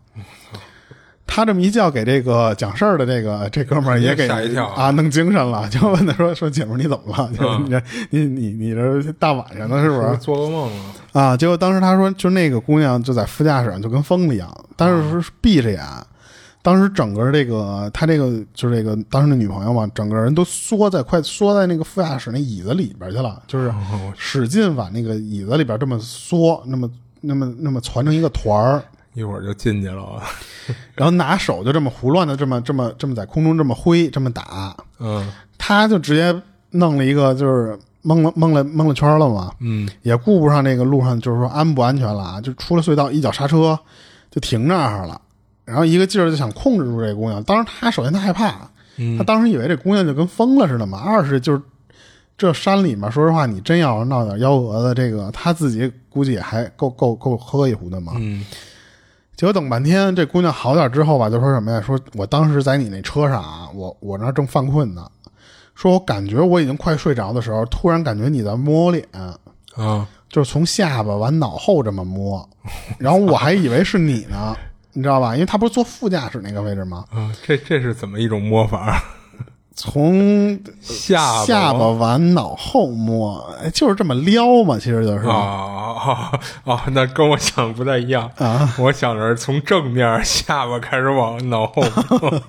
[1.27, 7.31] 他这么一叫，给这个讲事儿的这个这哥们儿也给吓一跳啊，弄精神了， 就问他说：“说姐们儿你怎么了？
[7.39, 10.17] 就你这你你你这大晚上的，是不是？
[10.25, 10.83] 做噩梦了。
[11.13, 15.81] 啊，结果当时他说，就那个姑娘就在副驾驶上，就跟疯了一样，当时是闭着眼，
[16.63, 23.75] 当时整个这个他这个就是这个当时的女朋友嘛，整个人都缩在快缩在那个副驾驶那椅子里边去了，就是
[24.17, 26.89] 使劲往那个椅子里边这么缩，那么
[27.21, 28.83] 那么那么攒成一个团儿，
[29.15, 30.23] 一会儿就进去了。
[30.95, 35.29] 然后拿手就这么胡乱的这么这么这么在空中这么挥这么打，嗯。
[35.59, 39.89] 他就直接弄了一个就是蒙了蒙了蒙了圈了嘛，嗯。
[40.03, 43.77] 也顾不上那个路上就是说安不安全了啊，就出了隧道一脚刹车
[44.31, 45.21] 就停那儿了，
[45.65, 47.43] 然后一个劲儿就想控制住这姑娘。
[47.45, 50.99] 当时他首先他害怕，嗯他当时以为这姑娘就跟疯了似的嘛。
[50.99, 51.63] 二是就是
[52.37, 58.13] 这山里面，说实话，你真要是闹点幺蛾子，这个他自己估计也还够够够喝一壶的嘛。
[58.17, 58.45] 嗯
[59.35, 61.81] 结果等半天，这姑娘好点之后吧，就说什么呀？
[61.81, 65.11] 说我当时在你那车上啊，我我那正犯困呢，
[65.75, 72.49] 说我感觉我已经快睡着的时候，突然感觉你在摸我脸，啊就是从下巴往脑后这么摸，
[72.99, 74.57] 然后我还以为是你呢，
[74.93, 75.35] 你知道吧？
[75.35, 77.05] 因为他不是坐副驾驶那个位置吗？
[77.15, 79.03] 啊，这这是怎么一种摸法？
[79.75, 86.85] 从下巴下巴往脑后摸，哎，就是这么撩嘛，其实就是啊啊啊！
[86.93, 88.71] 那跟我想的不太一样啊。
[88.79, 91.83] 我想着是从正面下巴开始往脑后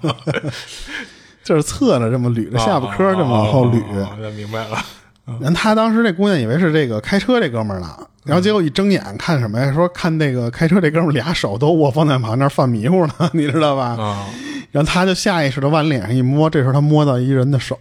[0.02, 0.14] 摸，
[1.46, 3.80] 就是侧着这么捋着下巴颏儿这么往后捋。
[4.02, 4.78] 哦那明白了。
[5.26, 7.88] 然后他当时这姑娘以为是这个开车这哥们儿呢，
[8.26, 9.72] 然后结果一睁眼看什么呀？
[9.74, 13.96] 说看那个开车这哥们儿俩手都握方向盘那儿犯迷糊呢，你知道吧？
[14.02, 14.26] 啊
[14.72, 17.78] 然后他就下意识的往脸上一摸，这时候他摸到一人的手，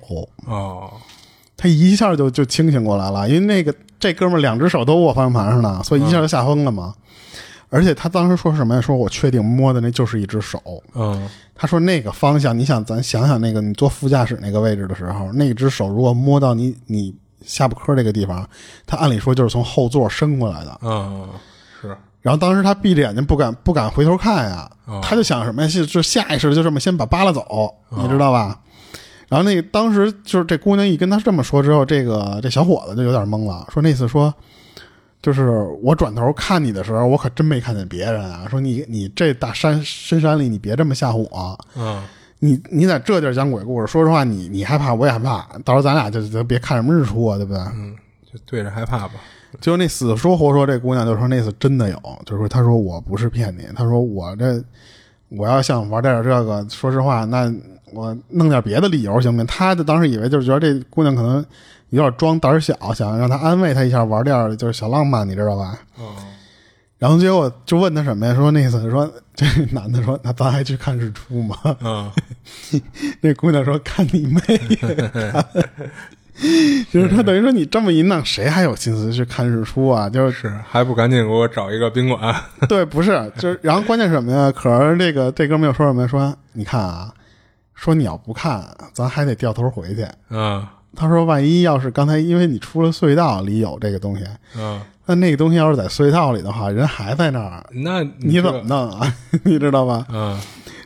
[0.46, 0.90] 哦
[1.56, 6.94] 他一下就就清醒过来了，因为那个这哥们儿两只手都握方向盘上呢，所以一下就吓疯了嘛。
[7.70, 8.80] 而且他当时说什么呀？
[8.80, 10.60] 说我确定摸的那就是一只手。
[10.94, 18.48] 嗯他说那个方向，你想咱想想那个你坐副驾驶那个位置的时候，那只手如果摸到你你下巴颏这个地方，
[18.86, 20.78] 他按理说就是从后座伸过来的。
[20.82, 21.28] 嗯
[21.80, 24.70] 是然后当时他闭着眼睛不敢不敢回头看呀，
[25.02, 25.68] 他就想什么呀？
[25.68, 28.60] 就就下意识地就这么先把扒拉走，你知道吧？
[29.28, 34.32] 然后那个当时就是这姑娘一跟他这么说之后，这个这小伙子就有点懵了，说那次说。
[35.20, 35.50] 就是
[35.80, 38.44] 我转头看你的时候，我可真没看见别人啊！
[38.50, 41.58] 说你你这大山深山里，你别这么吓唬我。
[41.76, 42.02] 嗯
[42.44, 45.46] 你你在这地儿讲鬼故事，说实话，你你害怕，我也害怕。
[45.64, 47.62] 到时候咱俩就就别看什么日出啊，对不对？
[47.76, 49.14] 嗯，就对着害怕吧。
[49.60, 54.60] 结果那死说活说这姑娘就说那次真的有，就是说她说我不是骗你，她说我这
[55.28, 57.48] 我要想玩点这个，说实话，那
[57.92, 59.46] 我弄点别的理由行不行？
[59.46, 61.46] 她就当时以为就是觉得这姑娘可能
[61.90, 65.78] 有点装胆小，想让她安慰她一下，玩点就是小浪漫，你知道吧？
[65.96, 66.10] 哦
[67.02, 68.32] 然后结果就问他什么呀？
[68.32, 71.56] 说那意思说这男的说那咱还去看日出吗？
[71.82, 72.08] 嗯
[73.20, 74.40] 那姑娘说：“看你妹！”
[76.92, 80.08] 就是他等于说你这么一弄，谁还有心思去看日出啊？
[80.14, 82.32] 就是是，还不赶紧给我找一个宾馆？
[82.68, 84.52] 对，不是，就是然后关键是什么呀？
[84.52, 86.06] 可是这个这哥们又说什么呀？
[86.06, 87.12] 说你看啊，
[87.74, 90.06] 说你要不看，咱还得掉头回去。
[90.30, 94.24] 嗯他说，万一要是刚才因为你出了隧道里有这个东西，
[94.56, 98.60] 嗯，那那个东西要是在隧道里的话，人还在那儿，那你怎么？
[98.62, 99.14] 弄啊？
[99.44, 100.06] 你知道吧？
[100.10, 100.38] 嗯，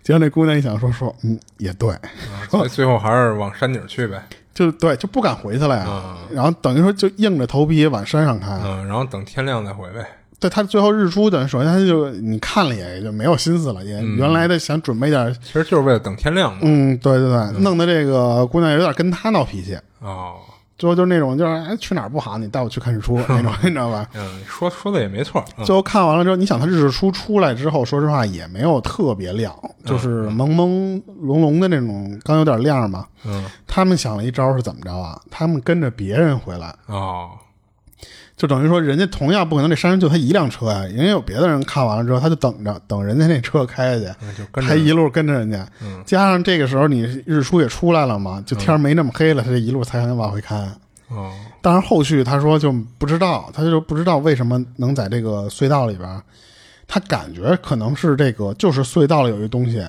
[0.03, 2.03] 结果那姑娘一想说说，嗯，也对，啊
[2.51, 4.23] 所以最后还是往山顶去呗。
[4.55, 5.85] 就对，就不敢回去了呀。
[5.87, 8.59] 嗯然后等于说就硬着头皮往山上开。
[8.65, 10.07] 嗯，然后等天亮再回呗。
[10.39, 16.59] 对他最后日出，等于首先他就你看了也就没有心思了，也原来的想准备点，其实就是为了等天亮嘛。
[16.63, 20.37] 嗯，对对对，弄得这个姑娘有点跟他闹脾气，哦，
[20.79, 24.07] 最后就是那种就是哎去哪儿不好，你带我去看日出 那种，你知道吧？
[24.15, 25.45] 嗯，说说的也没错。
[25.59, 33.07] 嗯最后看完了之后，你想他日出出来之后，说实话也没有特别亮，就是朦朦胧胧的那种，刚有点亮嘛。
[33.25, 35.21] 嗯，他们想了一招是怎么着啊？
[35.31, 37.31] 他们跟着别人回来，哦，
[38.37, 45.67] 就等于说人家同样不可能这山上就他一辆车呀，人家有别的人看完了之后，他就等着等人家那车开下去，他一路跟着人家。
[45.81, 50.55] 嗯加上这个时候你日出也出来了嘛，就天儿没那么黑了，他这一路才能往回开。
[51.09, 56.23] 哦，当然后续他说就不知道，他就不知道为什么能在这个隧道里边儿，
[56.87, 59.83] 他感觉可能是这个就是隧道里有一东西，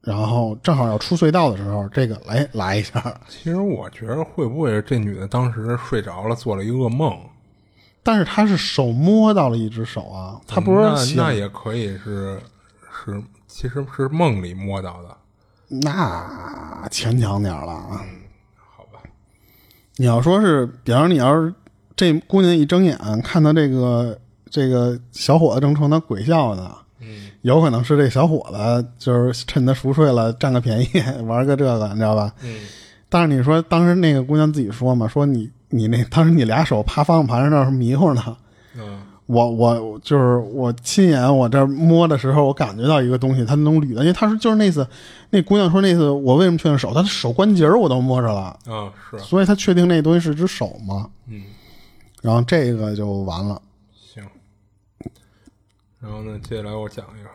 [0.00, 3.14] 然后正好要出隧道的时候，这个来来一下。
[3.28, 7.16] 其实我觉得会不会这女的当时睡着了，做了一个噩梦？
[8.06, 10.82] 但是他是手摸到了一只手啊，他不是
[11.16, 12.40] 那那也可以是
[13.04, 15.16] 是，其实是梦里摸到的，
[15.66, 18.00] 那牵强点儿了啊。
[18.56, 19.00] 好吧？
[19.96, 21.52] 你要说是，比方说你要是
[21.96, 24.16] 这姑娘一睁眼看到这个
[24.48, 30.88] 这个小伙子正冲她鬼笑呢，嗯，有可能是这小伙子就是趁她熟睡了占个便宜
[31.24, 32.32] 玩个这个，你知道吧？
[32.44, 32.60] 嗯，
[33.08, 38.36] 但是你说当时那个姑娘自己说嘛，说你你那当时你俩手趴方向盘上那儿迷糊呢，
[38.76, 44.86] 嗯，我我就是我亲眼我这儿摸的时候，我感觉到一个东西，它能捋的，因为他说就是那次
[45.30, 51.10] 那姑娘说那次我为什么确定手，她的手关节我都摸着了，啊，是，所以她确定那东西是只手嘛。
[51.26, 51.42] 嗯，
[52.22, 53.60] 然后这个就完了。
[53.92, 54.24] 行。
[55.98, 57.30] 然后呢，接下来我讲一个。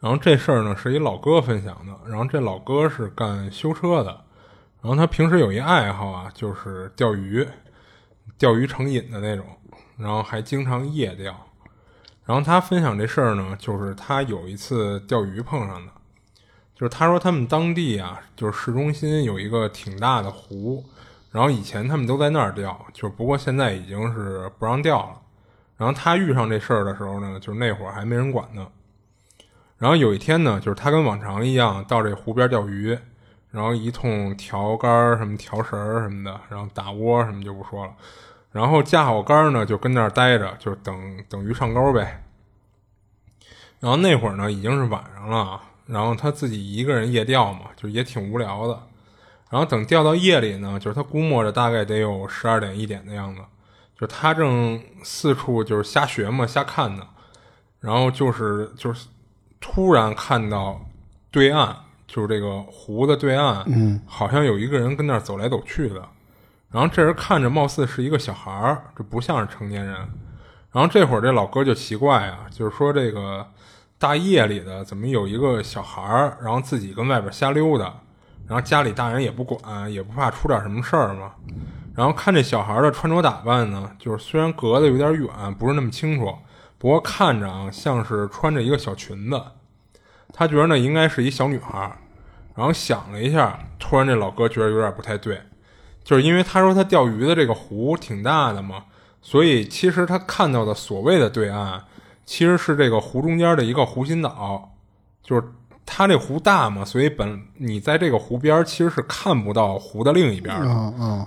[0.00, 4.23] 然后这事儿呢是一老哥分享的，然后这老哥是干修车的，
[4.84, 7.48] 然后他平时有一爱好啊，就是钓鱼，
[8.36, 9.46] 钓鱼成瘾的那种，
[9.96, 11.34] 然后还经常夜钓。
[12.26, 15.92] 然后他分享这事儿呢，就是他有一次钓鱼碰上的，
[16.74, 20.84] 就是他说他们当地啊，就是市中心有一个挺大的湖，
[21.30, 25.22] 然后以前他们都在那儿钓，就不过现在已经是不让钓了。
[25.78, 28.68] 然后他遇上这事儿的时候呢，就是那会儿还没人管呢。
[29.78, 32.98] 然后有一天呢，就是他跟往常一样到这湖边钓鱼，
[33.54, 37.92] 然后一通调竿儿什么调绳儿什么的，然后打窝什么就不说了。
[38.50, 42.24] 然后架好竿儿呢，就跟那儿待着，就等等鱼上钩呗。
[43.78, 48.82] 然后那会儿呢，已经是晚上了，然后他自己一个人夜钓嘛，就也挺无聊的。
[49.50, 53.40] 然后等钓到夜里呢，就是他估摸着大概得有十二点一点的样子，
[53.96, 57.06] 就他正四处就是瞎学嘛，瞎看呢。
[57.78, 59.06] 然后就是就是
[59.60, 60.80] 突然看到
[61.30, 61.76] 对岸，
[62.14, 66.00] 就是这个湖的对岸，嗯，好像有一个人跟那儿走来走去的。
[66.70, 69.96] 然后这人看着貌似是一个小孩儿，这不像是成年人。
[70.70, 73.44] 然后这会儿这老哥就奇怪啊，就是说这个
[73.98, 77.92] 大夜里的怎么有一个小孩儿，然后自己跟外边瞎溜达，
[78.46, 81.32] 然后家里大人也不管，也不怕出点什么事儿嘛。
[81.96, 86.32] 然后看这小孩的穿着打扮呢，就是虽然隔得有点远，不是那么清楚，
[86.78, 89.42] 不过看着啊像是穿着一个小裙子。
[90.36, 91.96] 他觉得那应该是一小女孩儿，
[92.54, 95.40] 然后想了一下，突然这老哥觉得有点不太对，
[96.04, 98.84] 就是因为他说他钓鱼的这个湖挺大的嘛，
[99.20, 101.82] 所以其实他看到的所谓的对岸，
[102.24, 104.72] 其实是这个湖中间的一个湖心岛，
[105.22, 105.42] 就是
[105.84, 110.66] 他这湖大嘛，所以本你在这个湖边其实是看不到湖的另一边的，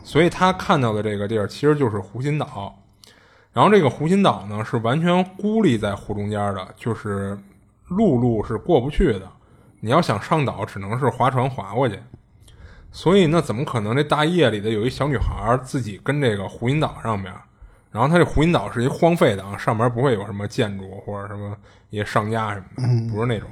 [0.04, 2.74] 所以他看到的这个地儿其实就是湖心岛。
[3.52, 7.38] 然后这个湖心岛呢是完全孤立在湖中间的，就是
[7.88, 9.30] 陆路是过不去的。
[9.88, 11.97] 你要想上岛，只能是划船划过去。
[12.91, 17.34] 所以那怎么可能这大夜里的有一小女孩自己跟这个湖心岛上面？
[17.89, 21.56] 然后它这湖心岛是一荒废的啊，上面不会有什么建筑或者什么
[21.89, 23.47] 一些商家什么的，不是那种。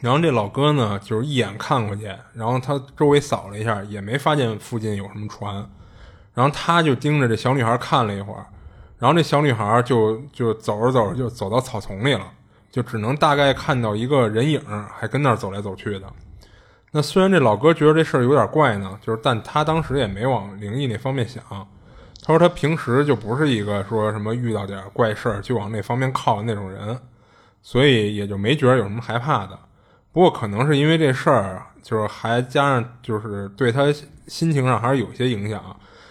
[0.00, 5.54] 然后这老哥呢，就是一眼看过去，然后他周围扫了一下，也没发现附近有什么船，
[6.34, 8.46] 然后他就盯着这小女孩看了一会儿，
[8.98, 12.32] 然后这小女孩就就走着走着就走到草丛里了，
[12.72, 14.60] 就只能大概看到一个人影，
[14.98, 16.12] 还跟那儿走来走去的。
[16.90, 21.42] 那虽然这老哥觉得这事儿有点怪呢，就是但他当时也没往灵异那方面想。
[22.24, 26.98] 他说他平时就不是一个说什么遇到点怪事儿就往那方面靠的那种人，
[27.62, 29.58] 所以也就没觉得有什么害怕的。
[30.12, 33.92] 不过可能是因为这事儿，就是还加上就是对他
[34.28, 35.60] 心情上还是有些影响，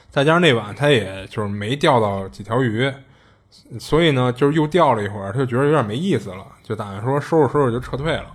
[0.09, 2.91] 再加上那晚他也就是没钓到几条鱼，
[3.79, 8.27] 所以呢就是又钓了一会儿，他就觉得有点没意思了，就打算说收拾收拾就撤退了。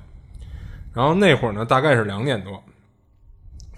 [0.92, 2.62] 然后那会儿呢大概是两点多，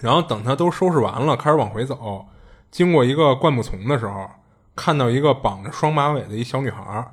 [0.00, 2.26] 然后等他都收拾完了，开始往回走，
[2.70, 4.28] 经过一个灌木丛的时候，
[4.74, 7.12] 看到一个绑着双马尾的一小女孩儿，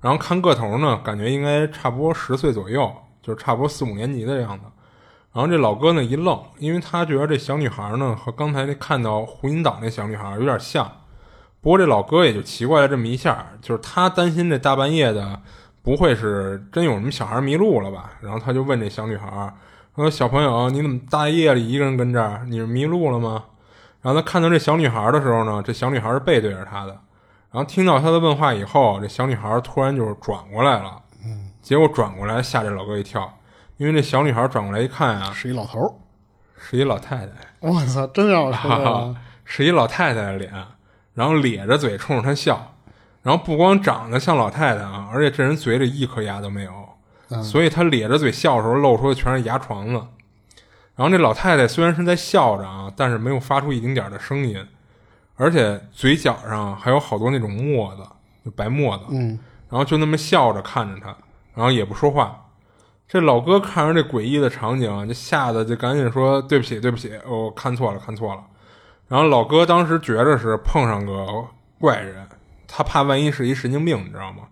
[0.00, 2.90] 然后看个头呢，感觉应该差不多十岁左右，
[3.22, 4.64] 就是差不多四五年级的样子。
[5.32, 10.90] 然后这老哥呢一愣，因为他觉得这小女孩呢和刚才那看到胡引岛那小女孩有点像。
[11.62, 15.40] 不过这老哥也就奇怪了这么一下，就是他担心这大半夜的
[15.80, 18.10] 不会是真有什么小孩迷路了吧？
[18.20, 19.54] 然后他就问这小女孩
[19.94, 22.44] 说：“小朋友，你怎么大夜里一个人跟这儿？
[22.48, 23.44] 你是迷路了吗？”
[24.02, 26.98] 然后他看到这小女孩的时候呢，这小女孩是背对着他的。
[27.52, 31.00] 然后听到他的问话以后，这小女孩突然就是转过来了。
[31.24, 33.32] 嗯，结果转过来吓这老哥一跳，
[33.76, 35.92] 因为这小女孩转过来一看啊，是一老头儿，
[36.58, 37.32] 是一老太太。
[37.60, 40.52] 我操，真让我哈哈， 是一老太太的脸，
[41.14, 42.74] 然后咧着嘴冲着他笑。
[43.22, 46.72] 然后不光长得像老太太啊，而且这人嘴里一颗牙都没有，
[47.40, 49.92] 所以他咧着嘴笑的时候露出的全是牙床子。
[50.96, 54.66] 然后这老太太虽然是在笑着啊，但是没有发出一丁点的声音，
[55.36, 58.02] 而且嘴角上还有好多那种沫子，
[58.44, 59.04] 就白沫子。
[59.10, 59.38] 嗯，
[59.70, 61.16] 然后就那么笑着看着他，
[61.54, 62.46] 然后也不说话。
[63.06, 68.42] 这老哥看着这诡异的场景，就吓得就赶紧说：“对不起，对不起，我看错了，看错了。”
[69.12, 71.44] 然后老哥当时觉着是碰上个
[71.78, 72.26] 怪人，
[72.66, 74.44] 他怕万一是一神经病，你知道吗？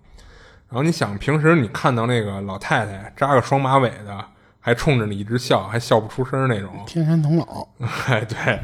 [0.68, 4.23] 然后你想，平时你看到那个老太太扎个双马尾的。
[4.62, 6.70] 还冲着你一直笑，还笑不出声那种。
[6.87, 7.66] 天山童姥，
[8.09, 8.61] 哎，对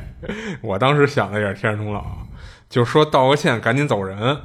[0.60, 2.02] 我当时想的也是天山童姥，
[2.68, 4.36] 就说道个歉，赶紧走人。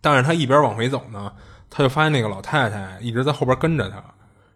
[0.00, 1.32] 但是他一边往回走呢，
[1.70, 4.02] 他就发现那个老太太一直在后边跟着他，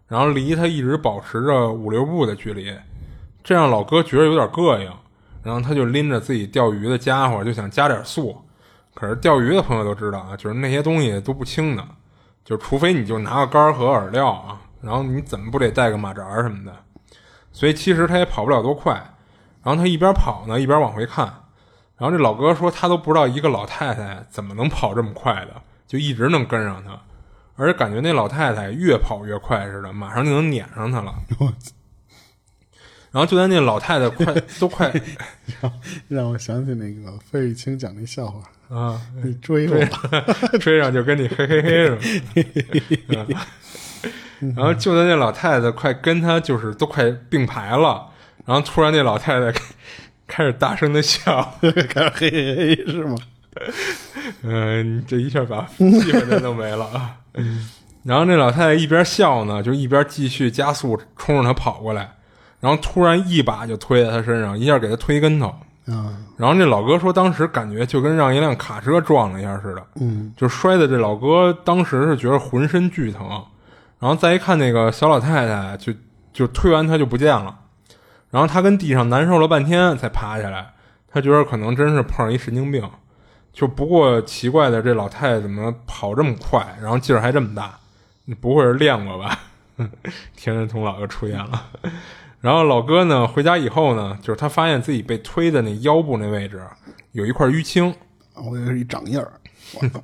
[0.09, 2.77] 然后离他一直保持着五六步的距离，
[3.41, 4.91] 这让老哥觉得有点膈应。
[5.47, 8.37] 然后他就拎着自己钓鱼的家伙，就想加点速。
[8.93, 11.87] 可是钓鱼的朋友都知道啊，就是那些东西都不轻的，
[12.43, 14.59] 就除非你就拿个竿和饵料啊。
[14.81, 16.75] 然后你怎么不得带个马扎什么的？
[17.53, 18.93] 所以其实他也跑不了多快。
[19.63, 21.25] 然后他一边跑呢，一边往回看。
[21.97, 26.99] 然后这老哥说他都不知道一个老太太怎么能跑这么快的，就一直能跟上他，
[27.55, 31.15] 而且感觉那老太太越跑越快似的，马上就能撵上他了。
[33.17, 34.93] 然后就在那老太太快 都快，
[36.07, 39.79] 让我想起那个费玉清讲那笑话啊，你追我，
[40.61, 42.21] 追上就跟你嘿嘿嘿似
[43.07, 43.25] 的。
[44.55, 48.07] 然后就在那老太太快跟他就是都快并排了，
[48.45, 49.59] 然后突然那老太太
[50.27, 51.57] 开始大声的笑，
[51.89, 53.17] 开始嘿嘿嘿是吗？
[54.43, 57.17] 嗯，这一下把气氛都弄没了啊！
[58.03, 62.16] 然后那老太太一边笑呢，就一边继续加速冲着他跑过来，
[62.59, 65.53] 然后突然一把就推在他身上，一下给他推跟头。
[65.85, 73.25] 嗯，然后这老哥说，当时感觉就跟让一辆卡车撞了一下似的，嗯，就摔的这老哥当时是觉得浑身剧疼。
[73.99, 75.93] 然后再一看那个小老太太，就
[76.33, 77.57] 就推完他就不见了。
[78.29, 80.73] 然后他跟地上难受了半天才爬起来，
[81.07, 82.87] 他觉得可能真是碰上一神经病。
[83.53, 87.73] 就不过奇怪的，这老太太怎么跑这么快，然后劲儿还这么大？
[88.25, 89.39] 你不会是练过吧？
[90.35, 91.65] 天人童姥又出现了。
[92.39, 96.61] 然后老哥呢，回家以后呢，就是他发现自己被推的那腰部那位置
[97.11, 97.93] 有一块淤青，
[98.35, 99.31] 我以为是一掌印儿。
[99.73, 100.01] 我操！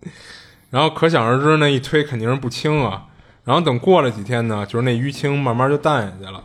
[0.70, 3.06] 然后可想而知，那一推肯定是不轻啊。
[3.44, 6.42] 然后等过了几天呢，就是那淤青慢慢就淡下去了。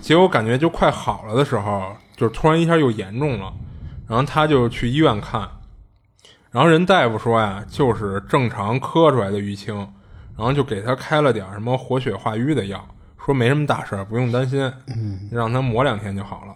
[0.00, 3.52] 结果感觉就快好了的时候，就是突然一下又严重了。
[4.06, 5.48] 然后他就去医院看，
[6.52, 9.74] 然后人大夫说呀，就是正常磕出来的淤青，
[10.36, 12.86] 然后就给他开了点什么活血化瘀的药，
[13.24, 14.72] 说没什么大事儿，不用担心，
[15.30, 16.54] 让他抹两天就好了。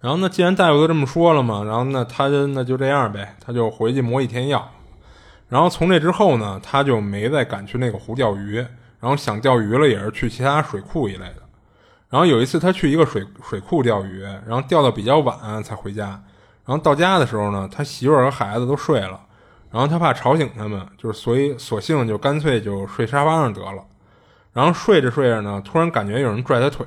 [0.00, 4.70] 然后呢既然大夫都这么说了嘛，然后那他就那就这样呗，他就回去抹一天药。
[5.48, 8.64] 然后从这之后呢，他就没再敢去那个湖钓鱼。
[8.98, 11.42] 然后想钓鱼了，也是去其他水库一类的。
[12.08, 16.20] 然后有一次他去一个水水库钓鱼，然后钓到比较晚才回家。
[16.64, 19.20] 然后到家的时候呢，他媳妇儿和孩子都睡了。
[19.70, 23.84] 然后他怕吵醒他们，就是所以索性就干脆就睡沙发上得了。
[24.56, 26.86] 然后睡着睡着呢，突然感觉有人拽他腿，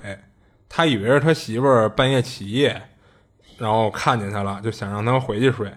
[0.67, 2.81] 他以为是他媳妇儿半夜起夜，
[3.59, 5.71] 然后看见他了，就想让他回去睡。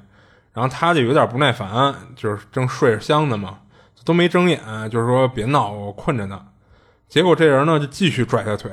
[0.54, 3.58] 然后他就有点不耐烦，就是正睡着香呢嘛，
[4.06, 4.58] 都没睁眼，
[4.88, 6.46] 就是说别闹，我困着呢。
[7.10, 8.72] 结果这人呢就继续拽他腿，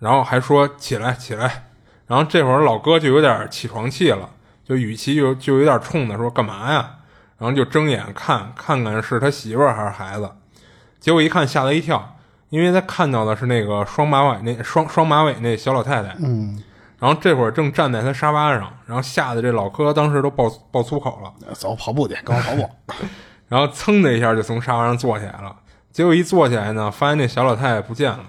[0.00, 1.66] 然后还说起来起来。
[2.08, 4.28] 然后这会儿老哥就有点起床气了，
[4.64, 6.96] 就语气就就有点冲他说干嘛呀？
[7.38, 10.28] 然后就睁眼看看看是他媳妇儿还是孩子。
[10.98, 12.13] 结果一看吓了一跳，
[12.54, 16.14] 因为他看到的是那个双马尾那双双马尾那小老太太。
[16.20, 16.62] 嗯。
[17.00, 21.52] 然后这会儿正站在他沙发上，然后吓得这老哥当时都爆爆粗口了。
[21.52, 22.70] 走跑步去，跟我跑步。
[23.48, 25.54] 然后噌的一下就从沙发上坐起来了。
[25.90, 28.24] 结果一坐起来呢，发现那小老太太不见了。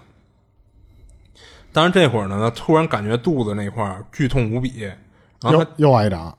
[1.72, 4.92] 但是这会儿呢，他突然感觉肚子那块儿剧痛无比，
[5.44, 6.36] 然后又挨掌。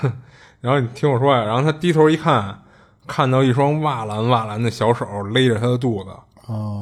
[0.62, 2.62] 然后你听我说呀，然后他低头一看，
[3.06, 6.10] 看到一双瓦蓝瓦蓝的小手勒着他的肚子，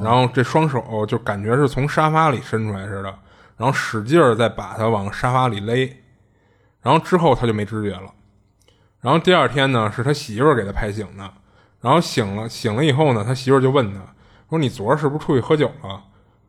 [0.02, 3.14] 然后这双手就感觉是从沙发里伸出来似的，
[3.56, 5.90] 然后使劲儿再把他往沙发里勒，
[6.82, 8.12] 然后之后他就没知觉了。
[9.00, 11.30] 然后第二天呢，是他媳妇儿给他拍醒的，
[11.80, 14.00] 然后醒了醒了以后呢，他媳妇儿就问他
[14.50, 16.02] 说：“你昨儿是不是出去喝酒了？”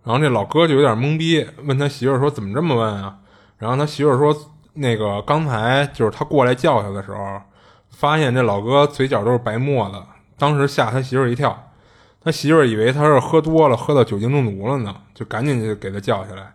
[0.04, 3.18] 然后这老哥就有点懵逼，问他媳妇儿说：“怎么这么问啊？”
[3.58, 4.36] 然后他媳妇儿说
[4.76, 7.42] ：“那个刚才就是他过来叫他的时候，
[7.90, 10.02] 发现这老哥嘴角都是白沫子，
[10.38, 11.72] 当时吓他媳妇儿一跳。
[12.26, 16.52] 他媳妇儿以为他是喝多了，喝到酒精中毒了呢，就赶紧就给他叫下来。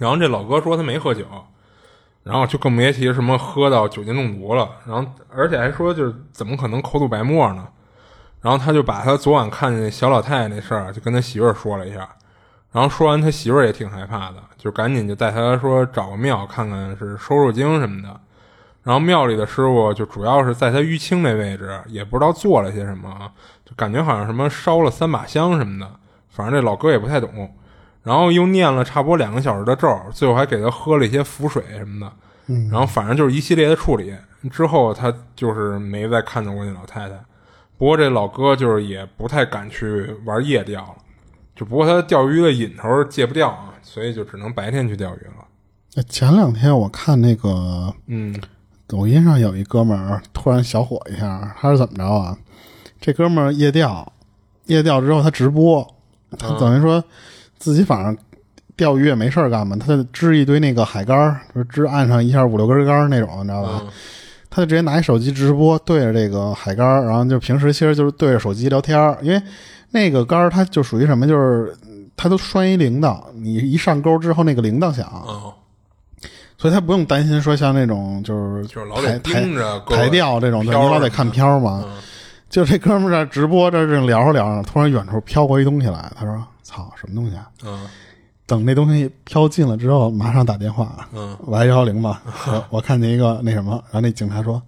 [0.00, 1.24] 然后这老哥说他没喝酒，
[2.24, 4.68] 然后就更别提什么喝到酒精中毒了。
[4.84, 7.68] 然后而且还说就是怎么可能口吐白沫呢？
[8.40, 12.08] 然后他就把他昨晚看见那小老太太那事儿就跟他媳妇儿说了一下。
[12.72, 18.20] 然后说完，他媳妇儿也挺害怕的，就赶紧就带他说找个庙看看是收收经什么的。
[18.82, 23.32] 然后庙里的师傅就主要是在他淤青那位置，也不知道做了些什么，
[23.66, 25.90] 就感觉好像什么烧了三把香什么的，
[26.30, 27.52] 反正这老哥也不太懂。
[28.02, 32.12] 然后又念了差不多两个小时的咒，最后还给他喝了一些符水什么的。
[32.46, 34.14] 嗯，然后反正就是一系列的处理
[34.48, 37.16] 之后，他就是没再看到过那老太太。
[37.76, 40.94] 不过这老哥就是也不太敢去玩夜钓了，
[41.56, 46.02] 就不过他钓鱼的瘾头戒不掉啊，所以就只能白天去钓鱼了。
[46.08, 48.32] 前两天我看那个嗯
[48.86, 52.38] 抖音上有一哥们儿突然小火一下，他是怎么着啊？
[53.00, 54.12] 这哥们儿夜钓，
[54.66, 55.86] 夜钓之后他直播，
[56.38, 57.02] 他等于说
[57.58, 58.16] 自己反正
[58.76, 63.80] 钓鱼也没事儿干嘛，他就支一堆那个海竿儿，就是支岸上一下五六根竿儿那种，你知道吧？
[63.84, 63.88] 嗯
[64.48, 69.42] 他就直接拿一手机直播对着这个海竿儿，然后就平时其实就是对着手机聊天儿，因为
[69.90, 71.76] 那个竿儿它就属于什么，就是
[72.16, 75.52] 它都拴一铃铛，你一上钩之后那个铃铛响，哦，
[76.56, 81.84] 所以他不用担心说像那种就是就是老得盯着钩台钓这种，你老得看漂嘛。
[81.84, 81.92] 嗯
[82.56, 87.86] 就这哥们儿在直播这正聊着聊着，突然远处飘过一东西来，他说：“操，什么东西啊？”嗯
[88.46, 94.62] 等那东西飘近了之后，马上打电话，嗯喂幺幺零吧，我 我看见一个那什么，然后那警察说。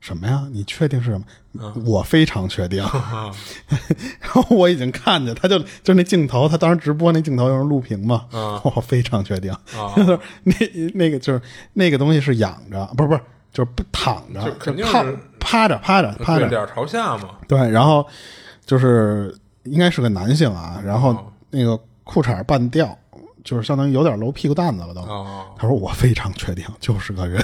[0.00, 0.46] 什么呀？
[0.52, 1.24] 你确定是什么？
[1.60, 2.82] 嗯我非常确定。
[4.20, 9.50] 然后我已经看见，他就就那镜头，他当时直播那镜头就是录屏嘛，嗯我非常确定。
[9.72, 9.94] 啊
[10.42, 10.54] 那
[10.94, 11.40] 那个就是
[11.72, 13.20] 那个东西是仰着，不是不是，
[13.52, 15.18] 就是不躺着，就肯定是
[15.50, 17.30] 趴着趴着趴着，对脸朝下嘛。
[17.48, 18.06] 对，然后
[18.64, 19.34] 就是
[19.64, 22.96] 应该是个男性啊，然后哦那个裤衩半吊，
[23.44, 25.00] 就是相当于有点露屁股蛋子了都。
[25.02, 27.42] 哦，他说：“我非常确定就是个人。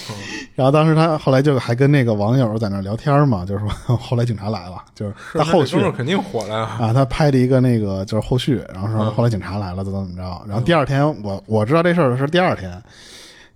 [0.54, 6.76] 然后当时他后来就还跟那个网友在那聊天嘛，就是说后来警察来了，就是是他后续肯定火了呀。
[6.80, 10.42] 啊，他拍了一个那个就是后续，然后说嗯后来警察来了，怎么怎么着。
[10.46, 12.82] 然后第二天我我知道这事儿的是第二天，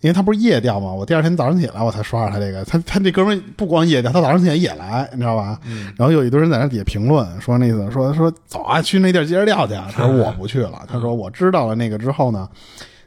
[0.00, 5.58] 因为他不是夜钓嘛，我第二天早上起来我才刷着他这个，他他这哥们儿不光夜钓，他早上起来也来，你知道吧？
[5.96, 9.74] 然后有一堆人在那底下评论说那个说说走啊，去那地儿接着钓去。
[9.92, 12.48] 他说我不去了，他说我知道了那个之后呢，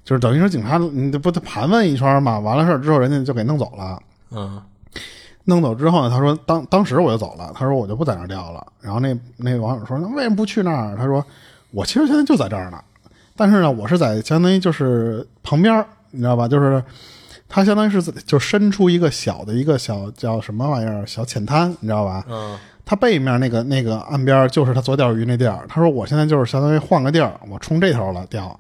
[0.03, 3.99] 就是等于说警察你这不得盘问一圈嘛，完了事儿之后人家就给弄走了。
[4.31, 4.61] 嗯
[5.45, 8.65] 弄走之后呢，他说当当时我就走了，他说我就不在那儿钓了。
[8.79, 10.95] 然后那那个网友说，那为什么不去那儿？
[10.95, 11.25] 他说
[11.71, 12.79] 我其实现在就在这儿呢，
[13.35, 16.47] 但是呢，我是在相当于就是旁边儿，你知道吧？
[16.47, 16.81] 就是
[17.49, 22.23] 他相当于是就伸出一个小的一个小叫什么玩意儿小浅滩，你知道吧？
[22.29, 25.65] 嗯他背面那个那个岸边就是他做钓鱼那地儿。
[25.69, 28.59] 他说我现在就是相当于换个地儿，我冲这头了钓。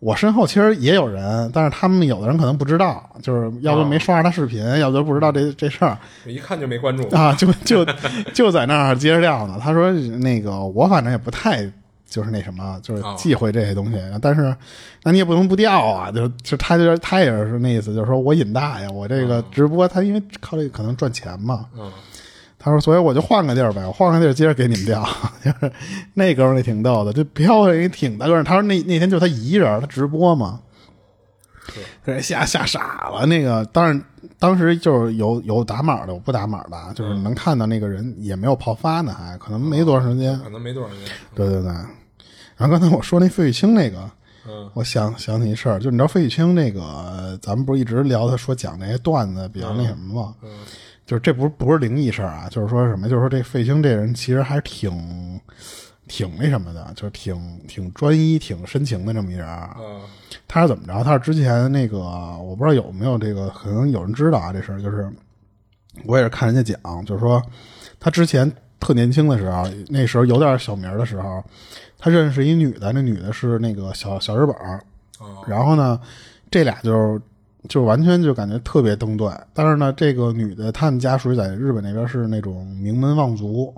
[0.00, 5.96] 我身后其实也有人，但是他们有的人可能不知道，就是要不没刷着他视频，要不就不知道这这事儿。
[6.26, 7.08] 一看就没关注。
[7.16, 7.86] 啊，就就
[8.34, 9.58] 就在那儿接着钓呢。
[9.58, 11.66] 他说那个我反正也不太
[12.14, 13.98] 就是那什么，就是哦忌讳这些东西。
[14.22, 14.54] 但是
[15.02, 21.66] 那你也不能不钓啊，就就他就是他也是那意思，就是说我瘾大呀，我这个直播他因为靠这个可能赚钱嘛。
[21.76, 21.90] 嗯
[22.56, 25.06] 他说，所以我就换个地儿呗，我换个地儿接着给你们钓。
[25.44, 25.70] 就是
[26.14, 28.42] 那哥们儿也挺逗的，就飘着一挺大个儿。
[28.42, 30.60] 他说那那天就他一人，他直播嘛，
[32.06, 33.26] 这吓吓傻了。
[33.26, 34.02] 那个当然
[34.38, 40.34] 当时就是有有打码的，有不打码的，就是能看到那个人也没有泡发呢，还可能没多长时间。
[40.40, 41.00] 可能没多少年。
[41.34, 41.70] 对对对。
[42.56, 44.10] 然后刚才我说那费玉清那个，
[44.46, 50.34] 嗯我想想起一事儿，就你知道费玉清那个，咱们不是一直聊他说讲那些段子比较那什么吗？
[50.42, 50.50] 嗯
[51.06, 53.06] 就是这不是不是灵异事儿啊，就是说什么？
[53.08, 55.38] 就是说这费玉清这人其实还是挺
[56.08, 59.76] 挺那什么的，就是挺挺专一、挺深情的这么一人儿。
[59.78, 60.00] 嗯
[60.48, 61.04] 他是怎么着？
[61.04, 65.10] 他是之前那个，我不知道有没有这个，可能有人知道啊，这事儿就是
[66.06, 67.42] 我也是看人家讲，就是说
[68.00, 68.50] 他之前
[68.84, 71.42] 特年轻的时候，那时候有点小名的时候，
[71.98, 74.78] 他认识一女的，那女的是那个小小日本儿，
[75.18, 75.42] 哦。
[75.48, 75.98] 然后呢，
[76.50, 77.18] 这俩就
[77.66, 79.26] 就完全就感觉特别登对。
[79.54, 83.74] 但是呢，这个女的他们家属于在日本那边是那种名门望族，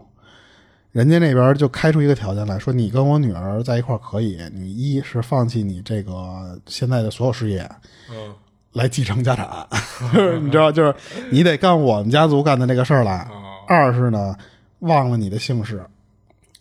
[0.91, 7.71] 人家那边就开出一个条件来说，你跟我女儿在一块儿可以，你一是放弃你这个现在的所有事业，
[8.11, 8.35] 嗯。
[8.73, 9.49] 来继承家产，
[10.45, 10.95] 你知道，就是
[11.31, 13.21] 你得干我们家族干的那个事儿来。
[13.31, 13.65] 哦。
[13.67, 14.37] 二是呢，
[14.81, 15.85] 忘了你的姓氏，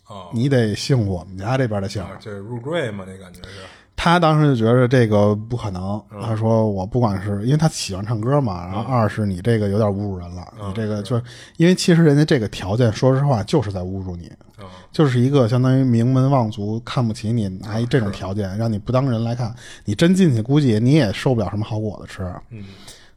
[0.06, 2.02] 哦，你得姓我们家这边的姓。
[2.02, 3.60] 啊这入赘嘛，那感觉是，
[3.94, 11.20] 他当时就觉得这个不可能，他说我不管是因为他喜欢唱歌嘛，然后二是你这个有点侮辱人了，你这个就
[11.56, 14.64] 因为其实人家这个条件，说实话就是在侮辱你，嗯。
[14.92, 19.54] 就是一个相当于名门望族看不起你，拿一这种条件让你不当人来看，
[19.84, 22.64] 你真进去估计你也受不了什么好果子吃，嗯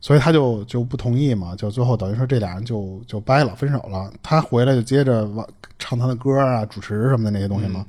[0.02, 4.12] 所以他就就不同意嘛，就最后等于说这俩人就就掰了，分手了。
[4.24, 5.47] 他回来就接着往
[5.78, 7.86] 唱他的歌啊、主持什么的那些东西嘛。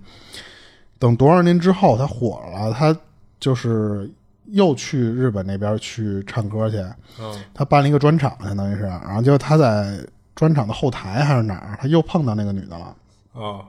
[0.99, 2.95] 等多少年之后他火了，他
[3.39, 4.11] 就是
[4.47, 6.77] 又去日本那边去唱歌去，
[7.21, 9.99] 嗯他办了一个专场，相当于是，然后就他在
[10.35, 12.97] 专场的后台还是哪儿，他又碰到那个女的了。
[13.33, 13.65] 哦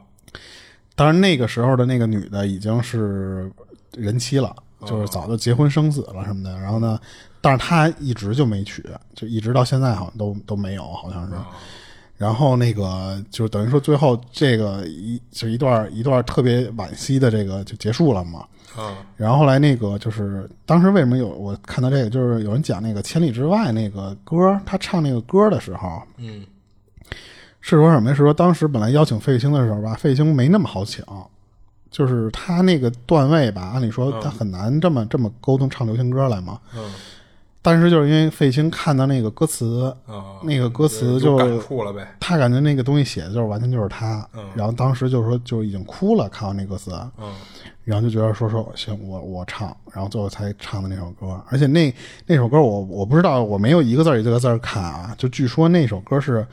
[0.94, 3.50] 当然那个时候的那个女的已经是
[3.96, 4.54] 人妻了，
[4.86, 6.56] 就是早就结婚生子了什么的。
[6.60, 7.00] 然后呢，
[7.42, 8.86] 但是他一直就没娶，
[9.16, 11.34] 就一直到现在好像都都没有，好像是。
[12.16, 18.46] 然后那个就等于说最后这个一就一段一段特别惋惜的这个就结束了嘛。
[18.78, 26.46] 嗯然后后来那个就是当时为什么有我看到这个，就是有人讲那个《千里之外》那个歌，他唱那个歌的时候，嗯
[27.60, 28.12] 是说什么？
[28.12, 31.04] 是说当时本来邀请费玉清的时候吧，费玉清没那么好请，
[31.89, 36.60] 就是他那个段位吧，按理说他很难这么这么沟通唱流行歌来嘛。
[36.76, 36.92] 嗯
[37.62, 44.43] 但是就是因为费玉清看到那个歌词，啊，那个歌词有就感触了呗，他感觉那个东西写的就是完全就是他，嗯。
[44.55, 47.32] 然后当时就是说就已经哭了，看到那歌词，嗯。
[47.84, 51.93] 然后就觉得说说行，我我唱，然后最后才唱的那首歌，而且那
[52.26, 56.45] 那首歌我我不知道，我没有一个字儿一个字儿看啊，就据说那首歌是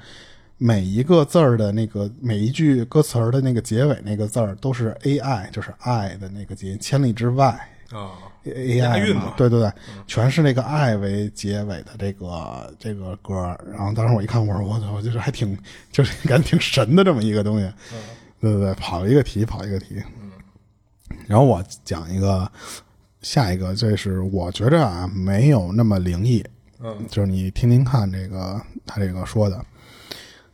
[0.56, 7.46] 每一个字儿的那个每一句歌词儿的那个结尾那个字儿都是 A I，就是爱的那个结，千里之外。
[7.92, 8.12] 啊
[8.45, 9.70] 押 I 韵嘛嘛，对对对，
[10.07, 13.34] 全是那个爱为结尾的这个这个歌。
[13.70, 15.57] 然后当时我一看，我说我操，我就是还挺
[15.93, 17.70] 就是 感觉挺神的这么一个东西。
[18.41, 20.03] 对对对，跑一个题，跑一个题。
[21.26, 22.51] 然后我讲一个，
[23.22, 26.45] 下一个，这是我觉着啊没有那么灵异，
[26.80, 29.62] 嗯就是你听听看这个他这个说的，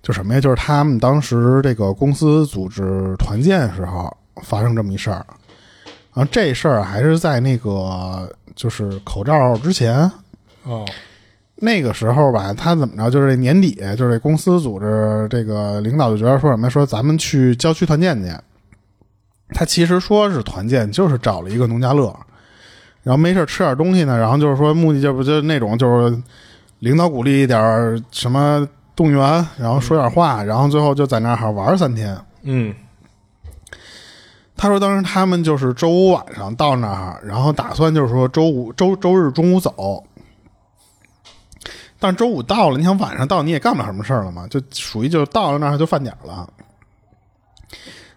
[0.03, 0.41] 就什么呀？
[0.41, 5.26] 就是他们当时这个公司组织团建的时候发生这么一事儿，
[6.14, 10.10] 然后这事儿还是在那个就是口罩之前，
[10.62, 10.84] 哦
[11.56, 13.10] 那个时候吧，他怎么着？
[13.10, 16.68] 就是这年底，就是这公司组织这个领导就觉得说什么？
[16.68, 18.30] 说咱们去郊区团建去。
[19.50, 22.14] 他其实说是团建，就是找了一个农家乐，
[23.02, 24.18] 然后没事吃点东西呢。
[24.18, 26.22] 然后就是说目的就不就是那种就是
[26.80, 32.16] 领导鼓励一点儿什么动员，然后说点话，然后最后就在那儿好玩三天。
[32.42, 32.74] 嗯
[34.57, 40.05] 他说当时他们就是周五晚上到那儿，然后打算就是说周五周周日中午走。
[41.98, 46.48] 但周五到了，你想晚上到你也干不了什么事儿了嘛，就属于就到了那儿就饭点了。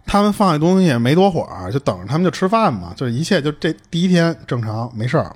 [0.06, 5.36] 他们放下东西也没多会儿，就等着他们就吃饭嘛，就是一切就这第一天正常没事儿。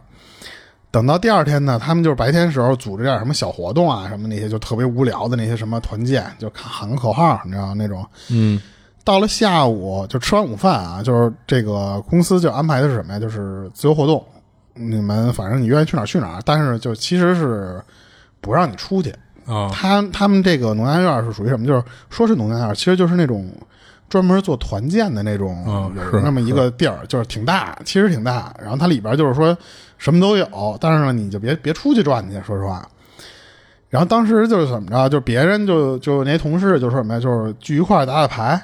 [0.92, 8.06] 等到第二天呢，他们就是白天时候组织点什么小活动啊，什么那些就特别无聊的那些什么团建，就喊个口号，你知道那种。
[8.30, 8.62] 嗯
[9.04, 13.20] 到了下午就吃完午饭啊，就是这个公司就安排的是什么呀？
[13.20, 14.24] 就是自由活动，
[14.74, 17.82] 你们反正你愿意去哪儿去哪儿，但是就其实是
[18.40, 19.14] 不让你出去。
[19.48, 21.66] 啊他他们这个农家院是属于什么？
[21.66, 23.52] 就是说是农家院，其实就是那种
[24.08, 25.92] 专门做团建的那种，
[26.24, 28.54] 那么一个地儿，就是挺大，其实挺大。
[28.62, 29.58] 然后它里边就是说
[29.98, 32.88] 什么都有，但是呢，你就别别出去转去，说实话。
[33.90, 38.62] 然后当时就是怎么着，就别人就就那些同事就说什么呀，就是聚一块儿打打牌，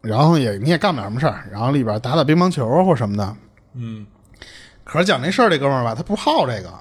[0.00, 3.36] 然后也你也干不了什么事儿，然后里边打打乒乓球或什么的。
[3.74, 4.06] 嗯
[4.84, 6.72] 可是讲这事儿这哥们儿吧，他不好这个，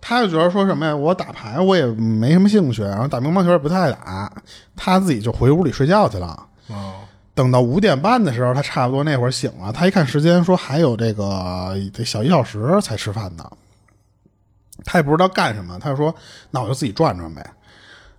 [0.00, 4.32] 他就觉得说什么呀，我打牌我也没什么兴趣，然后打乒乓球也不太爱打，
[4.76, 6.46] 他自己就回屋里睡觉去了。
[6.68, 6.94] 哦
[7.34, 13.44] 等到五点半的时候，他差不多那会儿醒了，他一看时间，说还有这个得小一小时才吃饭呢。
[14.84, 16.14] 他也不知道干什么，他就说
[16.52, 17.44] ：“那我就自己转转呗。”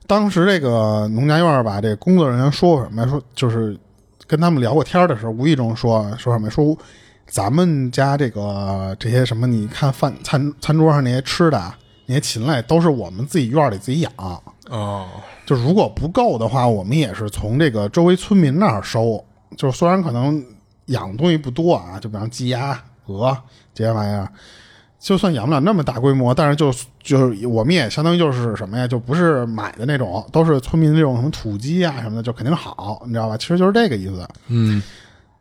[0.07, 3.07] 当时这个农家院吧，这个工作人员说过什么呀？
[3.09, 3.77] 说就是
[4.27, 6.49] 跟他们聊过天的时候，无意中说说什么？
[6.49, 6.77] 说
[7.27, 14.11] 咱们家这个这些什么，你看饭餐餐桌上那些吃的啊那些禽类，都是我们自己院里自己养。
[14.69, 15.07] 哦
[15.45, 19.23] 就如果不够的话，我们也是从这个周围村民那儿收。
[19.55, 20.43] 就是虽然可能
[20.87, 23.35] 养的东西不多啊，就比方鸡鸭、鹅
[23.73, 24.27] 这些玩意儿，
[24.99, 26.73] 就算养不了那么大规模，但是就
[27.03, 33.37] 就是我们也相当于就是什么呀，就不是买的那种，都是村民这种什么土鸡啊什么的，就肯定好，你知道吧？
[33.37, 34.27] 其实就是这个意思。
[34.47, 34.81] 嗯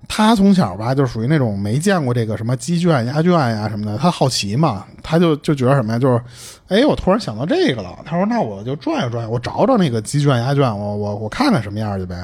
[0.07, 6.21] 他从小吧就属于那种没见过这个什么鸡圈、鸭圈呀什么的，他好奇嘛，他就就觉得什么呀，就是，
[6.69, 7.99] 哎，我突然想到这个了。
[8.05, 12.23] 他说：“那我就转悠转悠，我找找那个鸡圈、鸭圈，我我我看看什么样去呗。”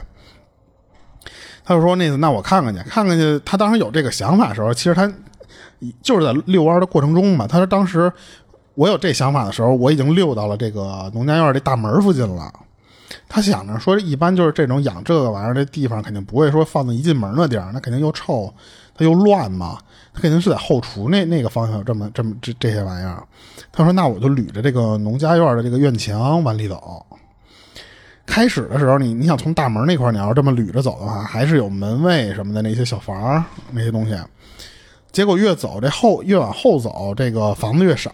[1.65, 5.11] 他就说：“那次那我看看去，看看去。”他当时有这个想法的时候，其实他
[6.03, 7.47] 就是在遛弯的过程中嘛。
[7.47, 8.13] 他说：“当时
[8.75, 12.53] 我有这想法的时候，我已经溜到了这个农家院这大门附近了。”
[13.29, 18.53] 他想着说，一般就是这种养这个玩意儿的地方，肯定不会说放在一进门那地儿，那肯定又臭，
[18.95, 19.79] 它又乱嘛，
[20.15, 23.23] 他肯定是在后厨那那个方向这么这么这这些玩意儿。
[23.73, 27.05] 他说：“那我就捋着这个农家院的这个院墙往里走。”
[28.27, 34.17] 开始的时候，你你想从大门那块，你要这么捋着走的话，还是有门卫什么的那些小房那些东西。
[35.13, 38.11] 结果越走这后越往后走，这个房子越少。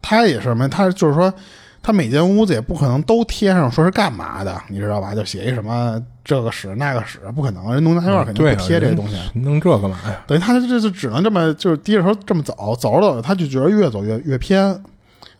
[0.00, 0.68] 他也是什么？
[0.68, 1.32] 他就是说。
[1.84, 5.16] 他每间屋子也不可能都贴上说是干嘛的，你知道吧？
[5.16, 7.74] 就写一什么这个室那个室，不可能。
[7.74, 10.22] 人农家院肯定不贴这些东西，弄这干嘛呀？
[10.24, 14.80] 等于他这就只能这么就是低着头这么走，走着走着他就觉得越走越越偏。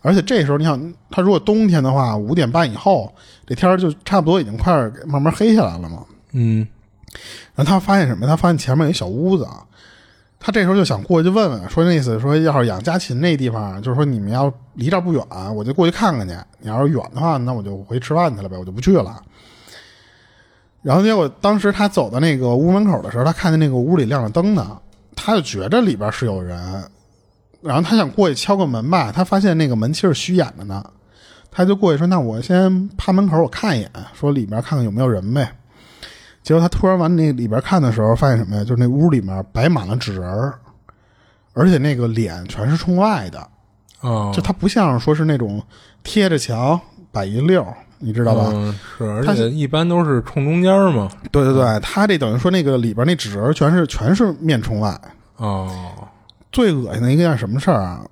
[0.00, 3.14] 而且这时候你想，他如果冬天的话，五点半以后
[3.46, 6.04] 这天儿就差不多已经快慢慢黑下来了嘛。
[6.32, 6.66] 嗯，
[7.54, 8.26] 然后他发现什么？
[8.26, 9.46] 他发现前面有一小屋子。
[10.44, 15.24] 他这时候就想过去问问，说那意思说，要是养家禽那地方，就是说你们要离这不远，
[15.54, 16.34] 我就过去看看去。
[16.58, 19.22] 你要是远的话，那我就回吃饭去了呗，我就不去了。
[20.82, 24.76] 然后结果当时他走到那个屋门口的时候，他看见那个屋里亮着灯呢，
[25.14, 26.58] 他就觉着里边是有人。
[27.62, 30.84] 然后他想过去敲个门吧，他发现那个门其实虚掩着呢，
[31.52, 35.48] 他就过去说：“那我先趴门口，我看一眼，说里边看看有没有人呗。”
[36.42, 38.64] 结果他突然往那里边看的时候，发现什么呀？
[38.64, 40.58] 就是那屋里面摆满了纸人儿，
[41.52, 43.48] 而且那个脸全是冲外的，
[44.00, 45.62] 哦，就他不像说是那种
[46.02, 46.80] 贴着墙
[47.12, 48.50] 摆一溜儿，你知道吧？
[48.52, 51.08] 嗯，是，而且一般都是冲中间嘛。
[51.30, 55.00] 对对对，他这等于说那个里边那纸人全是全是面冲外。
[55.36, 55.70] 哦，
[56.50, 58.04] 最恶心的一件什么事儿啊？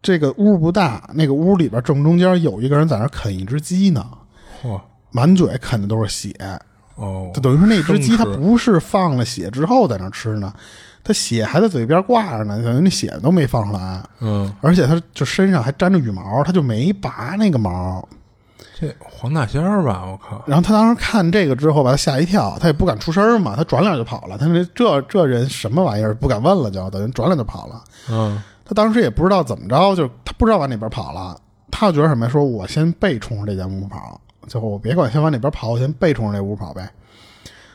[0.00, 4.04] 这个屋不大，那个屋里边正中间有一个人在那啃一只鸡呢，
[4.62, 4.80] 嚯，
[5.10, 6.34] 满嘴啃的都是血。
[7.02, 10.52] 哦，就等于说那只鸡它不是放了血之后在那吃呢，
[11.02, 14.02] 它血还在嘴边挂着呢，等于那血都没放出来。
[14.20, 18.08] 嗯，而且它就身上还沾着羽毛，它就没拔那个毛。
[18.78, 20.42] 这黄大仙儿吧，我靠！
[20.46, 24.36] 然后他当时看这个之后，把他吓一跳，他也不敢出声嘛，他转脸就跑了。
[24.38, 27.82] 他说这这人什么玩意儿，不敢问了，就等于转脸就跑了。
[28.10, 31.36] 嗯，他当时也不知道怎么着，就他不知道往哪边跑了，
[31.70, 32.32] 他就觉得什么呀？
[32.32, 34.20] 说我先背冲着这间屋跑。
[34.46, 36.90] 最后我别管，先往哪边跑，我先背冲着那屋跑呗。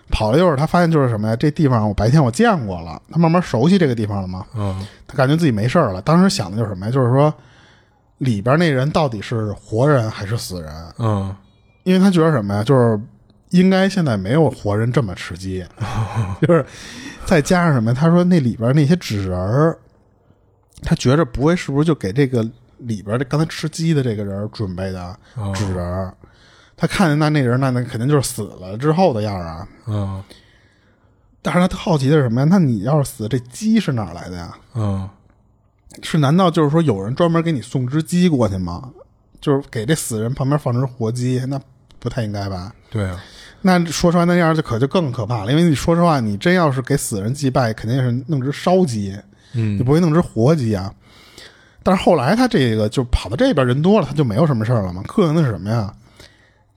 [0.09, 1.35] 跑了一会儿，他发现就是什么呀？
[1.35, 4.45] 这地方我白天我见过了，他慢慢熟悉这个地方了嘛。
[4.55, 6.01] 嗯，他感觉自己没事了。
[6.01, 6.91] 当时想的就是什么呀？
[6.91, 7.33] 就是说
[8.19, 10.71] 里边那人到底是活人还是死人？
[10.97, 11.35] 嗯，
[11.83, 12.63] 因为他觉得什么呀？
[12.63, 12.97] 就是
[13.49, 15.65] 应该现在没有活人这么吃鸡，
[16.41, 16.65] 就是
[17.25, 17.93] 再加上什么？
[17.93, 19.77] 他说那里边那些纸人儿，
[20.83, 25.17] 他觉着不会是不是就给这个里边的刚才吃鸡的这个人准备的
[25.53, 26.13] 纸人儿？
[26.77, 29.67] 他看见那那人，那那肯定就是死了之后的样啊。
[29.87, 30.23] 嗯，
[31.41, 32.47] 但是他好奇的是什么呀？
[32.49, 34.55] 那你要是死，这鸡是哪来的呀？
[34.75, 35.09] 嗯，
[36.03, 38.91] 是难道就是说有人专门给你送只鸡过去吗？
[39.41, 41.59] 就是给这死人旁边放只活鸡，那
[41.99, 42.73] 不太应该吧？
[42.89, 43.19] 对啊。
[43.61, 49.17] 那说出来那样就可就更可怕了，因为你说实话，你真要是给死人祭拜，肯定是弄只烧鸡，
[49.53, 50.93] 嗯，你不会弄只活鸡啊。
[51.81, 55.01] 但是后来他这个就跑到这边人多了，他就没有什么事儿了嘛。
[55.07, 55.91] 可能的是什么呀？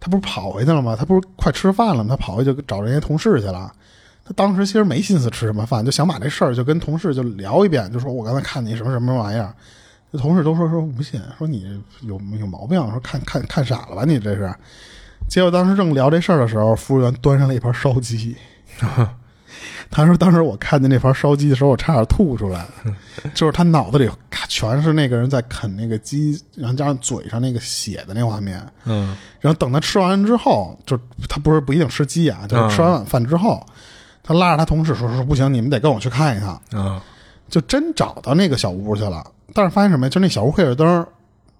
[0.00, 0.96] 他不是跑回去了吗？
[0.98, 2.06] 他不是快吃饭了吗？
[2.08, 3.70] 他跑回去找人家同事去了。
[4.24, 9.54] 他当时其实没心思吃什么饭，就想把这事儿就跟同事就聊一遍，就说我刚才看你什么什么玩意儿。
[10.10, 14.52] 那同事都说说不信，说你有有毛病，说看看 看傻了吧你这是。
[15.28, 18.34] 结果当时正聊这事儿的时候，服务员端上了一盘烧鸡。
[19.90, 22.64] 他说：“当时我看见那盘烧鸡的时候，我差点吐出来，
[23.34, 24.08] 就是他脑子里
[24.48, 28.64] 全是那个人在啃那个鸡，然后加上嘴上那个血的那画面。
[28.84, 30.96] 嗯，然后等他吃完之后，就
[31.28, 33.64] 他不是不一定吃鸡啊，就是吃完晚饭之后，
[34.22, 36.56] 他拉着他同事说：说不行，你们得跟我去看一看。
[36.72, 37.00] 嗯，
[37.48, 39.24] 就真找到那个小屋去了，
[39.54, 40.10] 但是发现什么呀？
[40.10, 41.04] 就那小屋黑着灯，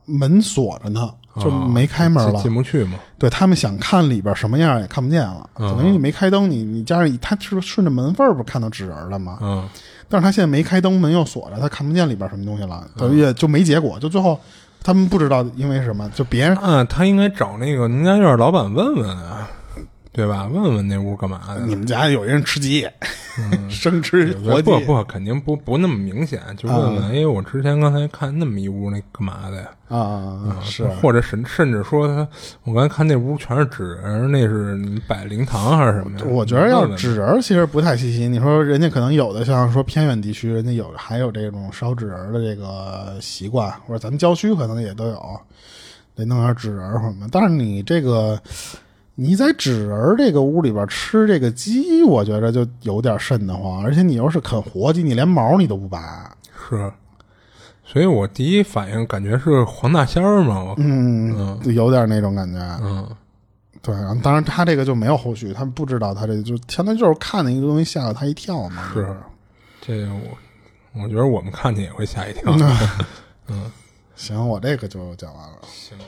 [0.05, 2.99] 门锁着呢。”就没开门了，进不去嘛。
[3.19, 9.39] 对他们想看里边什么样也看不见了，等于你没开灯，你你加上他是顺着门缝不看到纸人了吗？
[9.43, 9.69] 嗯，
[10.09, 13.99] 但是他现在没开灯，门又锁着，他看不见里边什么东西了，等于就没结果。
[13.99, 14.39] 就最后
[14.83, 19.49] 他们不知道因为什么，就别人嗯，他应该找那个农家院老板问问啊。
[20.13, 20.49] 对吧？
[20.53, 21.61] 问问那屋干嘛的？
[21.67, 22.87] 你们家有人吃鸡，
[23.71, 29.69] 生吃活鸡不不，肯定不不那么明显，就问问，哎，我之前刚才看那么一屋，那干嘛的呀？
[29.89, 30.59] 啊！
[30.63, 32.27] 是，或者甚甚至说他，
[32.65, 36.25] 我刚才看那屋全是纸人，那是摆灵堂还是什么呀？
[36.29, 38.29] 我觉得要纸人其实不太稀奇。
[38.29, 45.41] 你说人家可能有的像说偏远地区，人家有还有这种烧纸人的这个习惯，或者咱们郊区可能也都有，
[46.17, 47.29] 得弄点纸人什么。
[47.31, 48.41] 但是你这个。
[49.23, 53.85] 你在纸人这个屋里边吃这个鸡，我觉着就有点瘆得慌。
[53.85, 56.35] 而且你要是啃活鸡，你连毛你都不拔。
[56.67, 56.91] 是，
[57.85, 60.75] 所以我第一反应感觉是黄大仙儿嘛。
[60.79, 62.59] 嗯嗯，有点那种感觉。
[62.81, 63.07] 嗯，
[63.83, 63.95] 对。
[64.23, 68.91] 当然他这个就没有后续，他们不知道他这就相当于就是看那个东西吓了他一跳嘛。
[68.95, 69.15] 是，
[69.83, 72.57] 这我我觉得我们看见也会吓一跳。
[73.49, 73.71] 嗯，
[74.17, 75.59] 行，我这个就讲完了。
[75.69, 75.99] 行，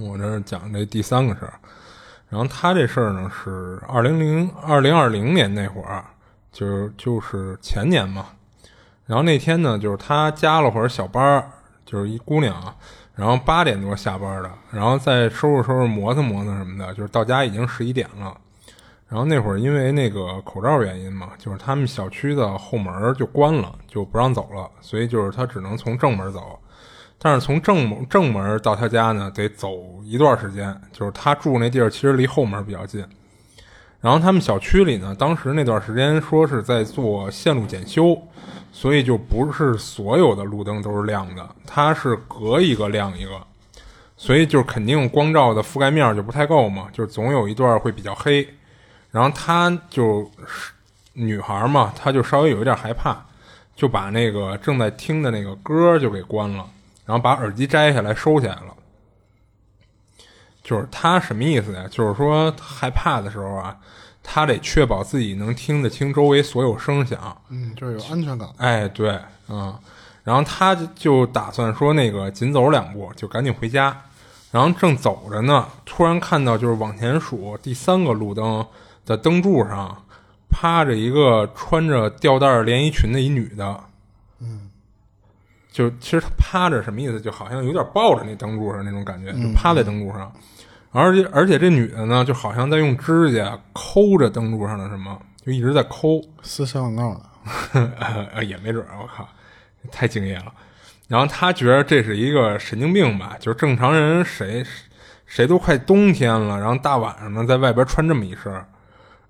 [0.00, 1.54] 我这讲这第三个事儿。
[2.30, 6.04] 然后他这事儿呢是二零零二零二零年那会儿，
[6.52, 8.26] 就是就是前年嘛。
[9.04, 11.50] 然后那天呢，就是他加了会儿小班儿
[11.84, 12.72] 就是一姑娘，
[13.16, 18.32] 然后八点多下班的，然后再收拾收拾磨蹭磨蹭什么的，就是到家已经十一点了。
[19.08, 26.56] 然后那会儿因为那个口罩原因嘛，就是他们小区的后门就关了，就不让走了，所以就是他只能从正门走。
[27.22, 30.74] 但是从正门正门到他家呢，得走一段时间。
[30.90, 33.04] 就是他住那地儿，其实离后门比较近。
[34.00, 38.16] 然后他们小区里呢，当时那段时间说是在做线路检修，
[38.72, 43.32] 所以就不是所有的路灯都是亮的，它是隔一个亮一个，
[44.16, 48.48] 所以就肯定光照的覆盖面就不太够嘛，就总有一段会比较黑。
[49.10, 50.72] 然后他就是
[51.12, 53.22] 女孩嘛，她就稍微有一点害怕，
[53.76, 56.64] 就把那个正在听的那个歌就给关了。
[57.10, 58.72] 然后把耳机摘下来收起来了，
[60.62, 61.84] 就是他什么意思呀？
[61.90, 63.76] 就是说害怕的时候啊，
[64.22, 68.48] 他得确保自己能听得清周围所有声响，嗯，就是有安全感。
[68.58, 69.76] 哎，对，嗯，
[70.22, 74.02] 然后他就打算说那个紧走两步就赶紧回家，
[74.52, 78.64] 然后正走着呢，突然看到就是往前数第三个路灯
[79.04, 80.04] 的灯柱上
[80.48, 83.80] 趴着一个穿着吊带连衣裙的一女的。
[85.70, 87.20] 就其实他趴着什么意思？
[87.20, 90.32] 就好像有点抱着那灯柱上那种感觉，就趴在灯柱上，
[90.90, 95.16] 而且而且这女的呢，就好像在用指甲抠着灯柱上的什么，
[95.46, 99.28] 就一直在抠撕小广告呢， 也没准我靠，
[99.92, 100.52] 太敬业了。
[101.06, 103.36] 然后他觉得这是一个神经病吧？
[103.38, 104.64] 就是正常人谁
[105.26, 108.52] 谁都快冬天了，然后大晚上呢在外边穿这么一身，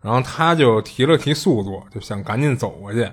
[0.00, 3.06] 然后他就提了提速度，就想赶紧走过去。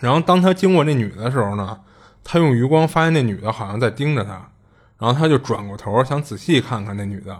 [0.00, 1.78] 然后当他经过那女的时候呢。
[2.24, 4.50] 他用余光发现那女的好像在盯着他，
[4.98, 7.36] 然后他就转过头想仔细看看那女的，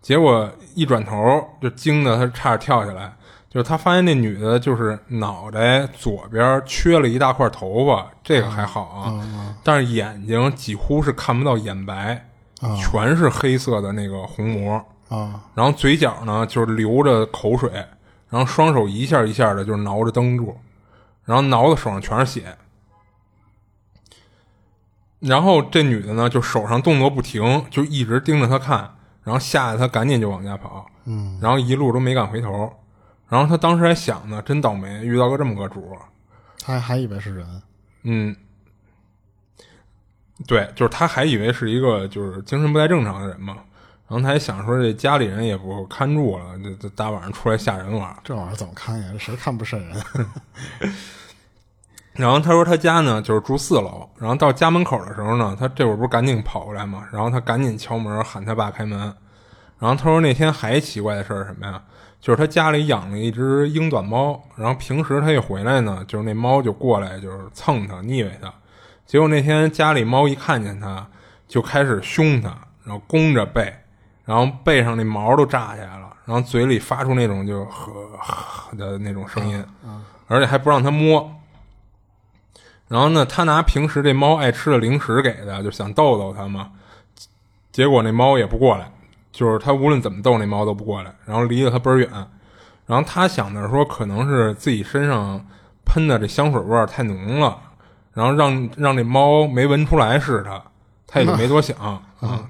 [0.00, 1.16] 结果一转头
[1.60, 3.12] 就惊得他差点跳下来。
[3.50, 12.28] 就是他发现那女的，就是脑袋左边缺了一大块头发，这个还好啊，但是眼睛几乎是看不到眼白，
[12.76, 14.74] 全是黑色的那个虹膜
[15.08, 15.40] 啊。
[15.54, 17.70] 然后嘴角呢就是流着口水，
[18.28, 20.54] 然后双手一下一下的就挠着灯柱，
[21.24, 22.54] 然后挠的手上全是血。
[25.20, 28.94] 然后这女的呢，就手上动作不停，就一直盯着他看，
[29.24, 32.72] 然后吓得他赶紧就往家跑，嗯，然后一路都没敢回头，
[33.28, 35.96] 然后他当时还想呢，真倒霉，遇到个这么个主
[36.60, 37.62] 他还以为是人，
[38.04, 38.36] 嗯，
[40.46, 43.54] 对，就是他还以为是一个就是精神不太正常的人嘛，
[44.06, 49.08] 然后他还想说这家里人也不看住了，这这大晚上出来吓人玩，这玩意儿怎么看呀？
[49.12, 49.96] 这谁看不瘆人？
[52.18, 58.98] 然后他说他家呢就是住四楼，然后到家门口的时候呢，他这会儿不是赶紧跑过来嘛，然后他赶紧敲门喊他爸开门。
[59.78, 61.80] 然后他说那天还奇怪的事儿什么呀？
[62.20, 68.52] 就是他家里养了一只英短猫，然后平时他一回来呢，就是那猫就过来就是蹭他腻歪他。
[69.06, 71.06] 结果那天家里猫一看见他
[71.46, 72.48] 就开始凶他，
[72.82, 73.72] 然后弓着背，
[74.24, 79.64] 然后背上那毛都炸起来了，然后嘴里发出那种就呵呵的那种声音，
[80.26, 81.32] 而且还不让他摸。
[82.88, 86.70] 然后呢，他拿平时这猫爱吃的零食给的，就想逗逗它嘛。
[87.70, 88.90] 结果那猫也不过来，
[89.30, 92.08] 就是他无论怎么逗那猫都不过来，然后离得他倍儿远。
[92.86, 95.44] 然后他想的是说，可能是自己身上
[95.84, 97.58] 喷的这香水味儿太浓了，
[98.14, 100.62] 然后让让这猫没闻出来是他，
[101.06, 102.00] 他也就没多想 啊。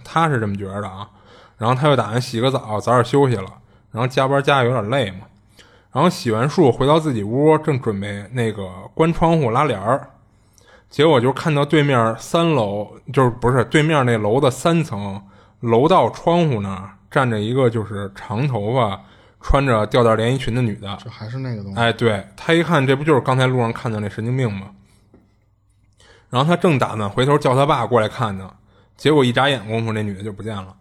[0.04, 1.08] 他是这么觉得啊。
[1.56, 3.46] 然后他又打算洗个澡，早点休息了。
[3.90, 5.26] 然后加班加的有点累嘛。
[5.90, 10.08] 然后洗完漱回到自己屋，正准备那个关窗户拉帘儿。
[10.90, 15.22] 结果就看到对面三楼，就是不是对面那楼的三层
[15.60, 18.98] 楼道窗户那儿站着一个就是长头发、
[19.40, 20.96] 穿着吊带连衣裙的女的。
[21.04, 21.78] 就还是那个东西。
[21.78, 24.68] 哎，对他一看，这不就是刚才路上看到那神经病吗？
[26.30, 28.50] 然后他正打算回头叫他爸过来看呢，
[28.96, 30.74] 结果一眨眼功夫，那女的就不见了。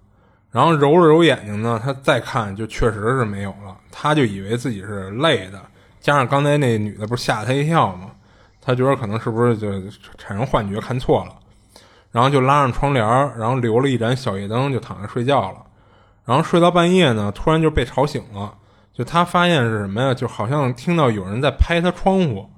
[0.51, 3.77] 然后揉了揉眼睛呢，他再看，就确实是没有了。
[3.91, 5.61] 他就以为自己是累的，
[5.99, 8.11] 加上刚才那女的不是吓他一跳吗？
[8.67, 9.71] 他觉得可能是不是就
[10.17, 11.33] 产生幻觉，看错了。
[12.11, 13.05] 然后就拉上窗帘
[13.37, 15.63] 然后留了一盏小夜灯，就躺着睡觉了。
[16.25, 18.53] 然后睡到半夜呢，突然就被吵醒了。
[18.93, 20.13] 就他发现是什么呀？
[20.13, 22.49] 就好像听到有人在拍他窗户。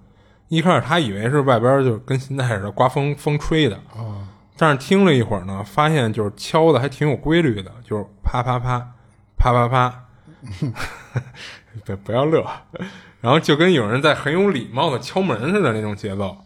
[0.48, 3.80] 一开始他以为是外边就跟现在似的刮风风吹的，
[4.58, 8.80] 但是听了一会儿呢，发现就是敲的还挺有规律的，就是啪啪啪，
[9.38, 10.06] 啪啪啪
[11.86, 12.44] 不不要乐，
[13.22, 16.38] 然后就跟有人在很有礼貌的敲门似的那种节奏，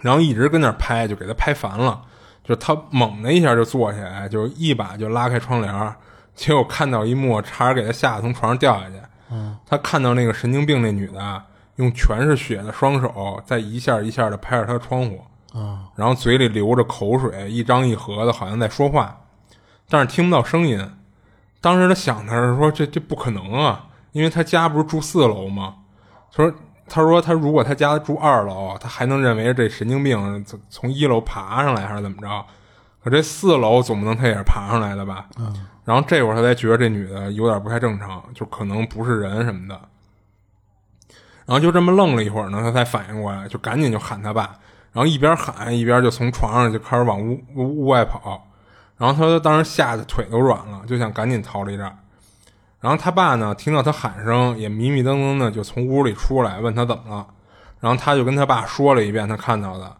[0.00, 2.02] 然后一直跟那拍，就给他拍烦了，
[2.44, 5.94] 就他猛的一下就坐起来，就一把就拉开窗帘，
[6.34, 8.96] 结果看到一幕，差点给他吓得从床上掉下去。
[9.66, 11.42] 他看到那个神经病那女的。
[11.76, 15.24] 用全是血的双手在一下一下的拍着他的窗户，
[15.58, 19.22] 啊，然后嘴里流着口水，一张一合的，好像在说话，
[19.88, 20.86] 但是听不到声音。
[21.62, 25.74] 当时他想的是说，这这不可能啊，因为他家不是住四楼吗？
[26.30, 26.54] 他说，
[26.88, 32.44] 他说他如果他家住二楼，他还能认为这神经病从从一楼爬上来还是怎么着？
[33.02, 35.26] 可这四楼总不能他也是爬上来的吧？
[35.38, 39.80] 嗯，然后这会儿他才觉得这女的有点不太正常，就可能不是人什么的。
[41.44, 44.42] 然后就这么愣了一会儿呢，他才反应过来，就赶紧就喊他爸，
[44.92, 48.46] 然后一边喊一边就从床上就开始往屋屋屋外跑。
[48.96, 51.96] 然后他当时吓得腿都软了，就想赶紧逃离这儿。
[52.82, 57.26] 然后他爸呢，听到他喊声，也迷迷瞪瞪的就从屋里出来，问他怎么了。
[57.80, 59.90] 然后他就跟他爸说了一遍他看到的。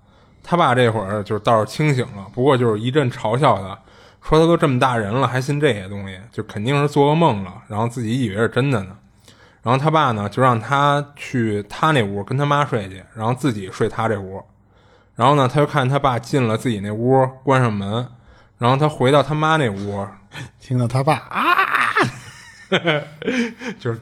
[0.43, 3.78] 他爸这会儿就是倒是清醒了，不过就是一阵嘲笑他，
[4.20, 8.97] 说他都这么大人了还信这些东西，就肯定是做噩梦了，然后自己以为是真的呢。
[9.62, 14.43] 然后他爸呢，就让他去他那屋跟他妈睡去，然后自己睡他这屋。
[15.14, 18.05] 然后呢，他就看他爸进了自己那屋，关上门。
[18.59, 20.07] 然后他回到他妈那屋，
[20.59, 21.47] 听到他爸啊，
[23.78, 24.00] 就是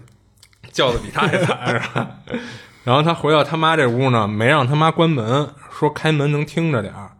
[0.71, 2.11] 叫的比他还惨，是吧？
[2.85, 7.11] 然后他回到他妈这屋呢，没让他妈关门，说开门能听着点儿。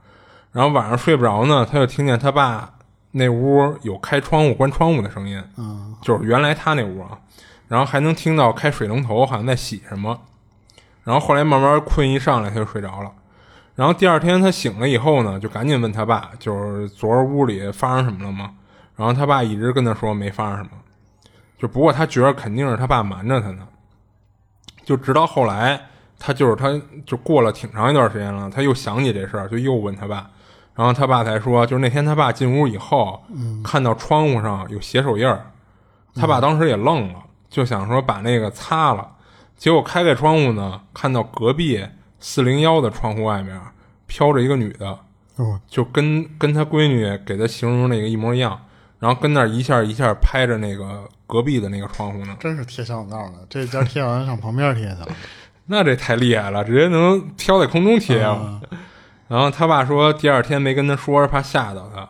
[0.53, 2.73] 然后晚上睡不着呢，他就听见他爸
[3.13, 7.19] 那屋有开窗户、关窗户的声音，嗯，就是原来他那屋啊。
[7.69, 10.21] 然后还能听到开水龙头，好像在洗什么。
[11.05, 13.13] 然后后来慢慢困一上来，他就睡着了。
[13.77, 18.51] 然后第二天他醒了以后呢，就赶紧问他爸，就是昨儿屋里发生什么了吗？
[18.97, 20.71] 然后他爸一直跟他说没发生什么。
[21.61, 23.69] 就不过他觉得肯定是他爸瞒着他呢。
[24.83, 25.81] 就直到后来，
[26.19, 26.69] 他就是他
[27.05, 30.31] 就过了挺长一段时间了，他又想起这事儿，就又问他爸。
[30.75, 35.53] 然后他爸才说，就是那天他爸进屋以后，嗯看到窗户上有血手印儿，
[36.15, 37.21] 他爸当时也愣了。
[37.51, 39.07] 就想说把那个擦了，
[39.57, 41.85] 结果开开窗户呢，看到隔壁
[42.21, 43.61] 四零幺的窗户外面
[44.07, 44.99] 飘着一个女的，
[45.67, 48.61] 就跟跟他闺女给他形容那个一模一样，
[49.01, 53.39] 然后跟那儿一下一下拍着那个隔壁的那个窗户呢，真是贴小广告呢。
[53.49, 55.09] 这家贴完上旁边贴去了，
[55.67, 58.61] 那这太厉害了，直接能飘在空中贴啊。
[59.27, 62.01] 然后他爸说第二天没跟他说，怕吓到他，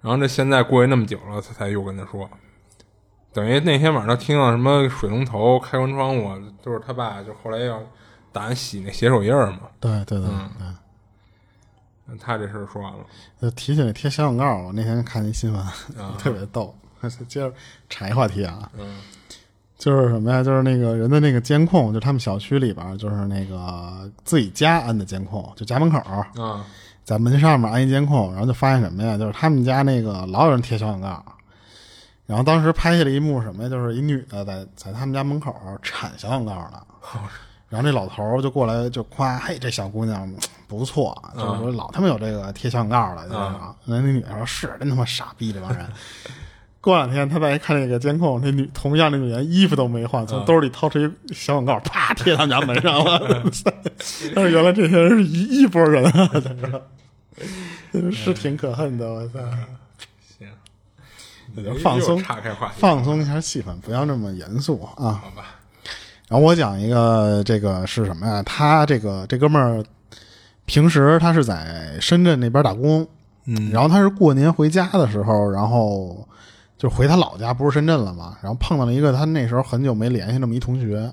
[0.00, 2.28] 然后这现在过去那么久了，他才又跟他说。
[3.32, 6.32] 等于那天晚上听到什么水龙头开关窗户，
[6.62, 7.82] 都是他爸就后来要
[8.32, 9.60] 打算洗那血手印儿嘛。
[9.78, 10.66] 对对对对。
[12.20, 12.98] 他这事儿说完了。
[13.40, 15.66] 就提起来贴小广告，我那天看一新闻，
[16.18, 16.74] 特别逗。
[17.28, 17.52] 接着
[17.90, 18.98] 插一话题啊，嗯，
[19.76, 20.42] 就是什么呀？
[20.42, 25.98] 就是那个人的那个监控，就他们小区里边，就是那个自己家安的监控，就家门口
[26.40, 26.64] 啊，
[27.04, 29.18] 在门上面安一监控，然后就发现什么呀？
[29.18, 31.22] 就是他们家那个老有人贴小广告。
[32.26, 33.68] 然后当时拍下了一幕什么呀？
[33.68, 36.82] 就是一女的在在他们家门口铲小广告呢。
[37.74, 40.32] 然后这老头就过来就夸：“嘿，这小姑娘
[40.68, 45.84] 不错，就是说老他妈有这个贴小广告的，就是啊。”那那女的说：“是，真他妈傻逼这帮人。”
[46.80, 53.18] 过两天他再一看那个监控，那女同样那女人衣服都没换，从兜里掏出一小广告，啪贴他们家门上了。
[54.36, 56.30] 但是原来这些人是一一拨人啊，
[58.12, 59.40] 是挺可恨的，我操。
[60.36, 60.48] 行
[61.82, 62.22] 放松，
[62.76, 65.20] 放松一下气氛，不要那么严肃啊。
[65.24, 65.56] 好吧。
[66.34, 68.42] 然后我讲一个，这个是什么呀？
[68.42, 69.84] 他这个这哥们儿
[70.64, 73.06] 平时他是在深圳那边打工，
[73.46, 76.26] 嗯，然后他是过年回家的时候，然后
[76.76, 78.36] 就回他老家，不是深圳了嘛？
[78.42, 81.08] 然后碰到了一个他那时候很久没联系那么一同学，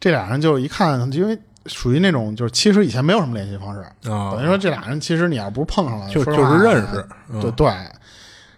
[0.00, 7.06] 这俩人就一看，因为属于那种就是其实以前没有什么联系方式，等于说这俩人其实你要不是碰上了，就就是认识，
[7.40, 7.72] 对对。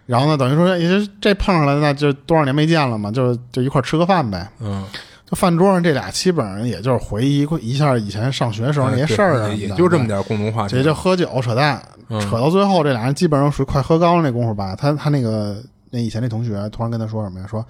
[0.07, 4.49] 然后呢，等于说也就这碰上了，那就多少年没见了嘛，就就一块儿吃个饭呗。
[4.59, 4.83] 嗯，
[5.31, 10.75] 就饭桌上这俩基本上也就是回忆一下以前上学时候那些事儿啊，也也就这么点共同话题。
[10.75, 14.75] 也就喝酒扯淡，嗯扯到最后这俩人基本上属于快喝高了那功夫吧。
[14.75, 17.47] 他他那个那以前那同学突然跟他说什么呀？
[17.47, 17.65] 说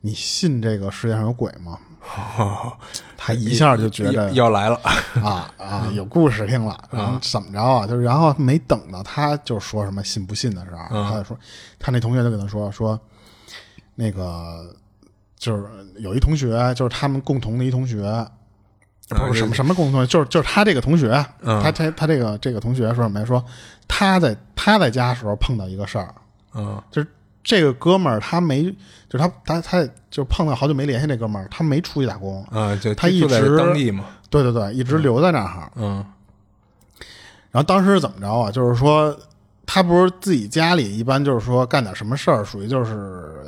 [0.00, 1.78] 你信这个世界上有鬼吗？
[3.16, 4.80] 他一下就觉得要要来了，
[5.22, 7.84] 啊啊， 有故事听了，然后怎么着啊？
[7.86, 11.36] 就是然后没等到他就说什么信不信的时候，嗯他就说，
[11.78, 12.98] 他那同学就跟他说说，
[13.96, 14.72] 那个
[15.38, 15.64] 就是
[15.98, 18.26] 有一同学，就是他们共同的一同学，
[19.08, 23.26] 不是什么什么共同同学，就是就是他这个同学，嗯他他他这个这个同学说什么呀？
[23.26, 23.44] 说
[23.86, 26.14] 他在他在家时候碰到一个事儿，
[26.54, 27.08] 嗯就是
[27.44, 28.64] 这个哥们儿他没，
[29.08, 35.70] 就是他他他就碰到好久没联系这哥们儿，他没出去打工，嗯，就他一就在直当地嘛，对对对，一直留在那儿。
[35.76, 36.04] 嗯
[37.52, 38.50] 然后当时怎么着啊？
[38.50, 39.16] 就是说，
[39.64, 43.45] 他不是自己家里一般就是说干点什么事儿，属于就是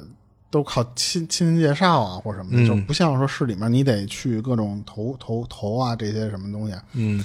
[0.51, 6.75] 都靠亲亲戚介绍啊，或者什么的，嗯就不像说市里面你得去各种投投投啊这些什么东西。
[6.95, 7.25] 嗯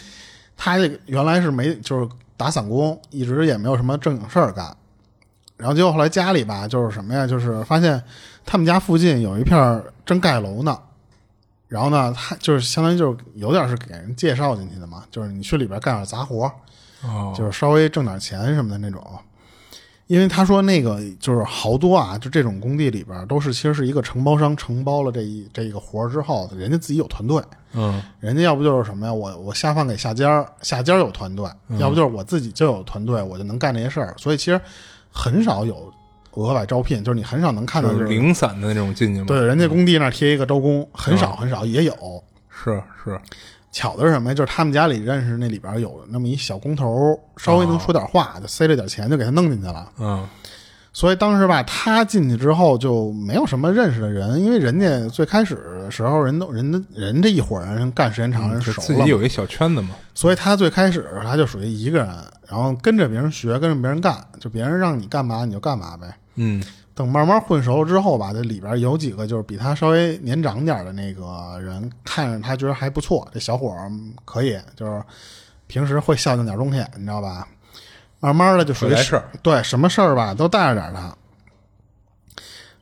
[0.56, 2.08] 他这个原来是没就是
[2.38, 4.76] 打散工，一直也没有什么正经事儿干。
[5.58, 7.26] 然后结果后来家里吧，就是什么呀？
[7.26, 8.02] 就是发现
[8.46, 10.78] 他们家附近有一片儿正盖楼呢。
[11.68, 16.52] 然后呢，他就是相当于就是有点是给人介绍进去的嘛，就是你去里边干点杂活，
[17.02, 19.02] 哦，就是稍微挣点钱什么的那种。
[20.08, 27.42] 因为他说那个就是好多啊，就这种工地里边都是其实是一个承包商承包了这一这一个活儿之后，人家自己有团队，
[27.74, 34.14] 嗯人家要不就是什么呀，我我下放给下家，下家有团队，要不就是我自己就有团队，我就能干这些事儿。
[34.18, 34.60] 所以其实
[35.10, 35.92] 很少有
[36.34, 41.94] 额外招聘，就是你很少能看到就就是是零散的那种进去嘛，对人家工地那儿贴一个招工，很少很少也有。
[42.50, 43.20] 是是，
[43.74, 44.34] 巧的是什么呀？
[44.34, 49.92] 就是他们家里认识那里边有那么一小工头，稍微能说点话，就塞了点钱就给他弄进去了。
[50.00, 50.26] 嗯
[50.96, 62.08] 所以当时吧，他进去之后就没有什么认识的人，因为人家最开始的时候人都人的人这一伙人干时间长，人就熟了嘛，自己有一小圈子嘛，所以他最开始他就属于一个人，
[62.48, 66.16] 然后跟着别人学，跟着别人干，就别人让你干嘛你就干嘛呗。
[66.36, 66.64] 嗯
[66.96, 73.92] 等慢慢混熟了之后吧，这里边有几个就是比他稍微年长点的那个人，看着他觉得还不错，这小伙儿
[74.26, 75.04] 可以，就是
[75.68, 77.48] 平时会孝敬点东西，你知道吧？
[78.20, 78.96] 慢慢的就属于
[79.42, 81.02] 对什么事儿吧都带着点他。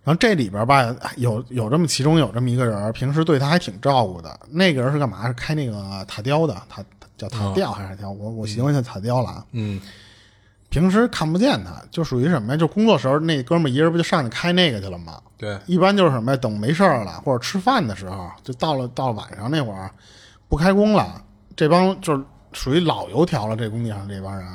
[0.03, 4.39] 然后这里边吧有有这么其中有这么一个人，平时对他还挺照顾的。
[4.49, 5.25] 那个人是干嘛？
[5.25, 6.83] 是开那个塔吊的，塔
[7.17, 8.11] 叫塔吊还是塔雕？
[8.11, 9.45] 我我习惯叫塔吊了啊。
[9.51, 9.79] 嗯
[10.71, 12.57] 平时看不见他，就属于什么呀？
[12.57, 15.19] 就工作时候那哥们儿一人不就上去开那个去了吗？
[15.37, 16.37] 对，一般就是什么呀？
[16.37, 19.91] 等没事儿了，或者吃饭的时候，就到了到了晚上那会儿，
[20.47, 21.21] 不开工了，
[21.57, 23.55] 这帮就是属于老油条了。
[23.57, 24.47] 这工地上这帮人，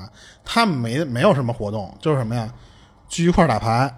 [0.43, 2.51] 他们没没有什么活动，就是什么呀？
[3.09, 3.95] 聚一块儿打牌。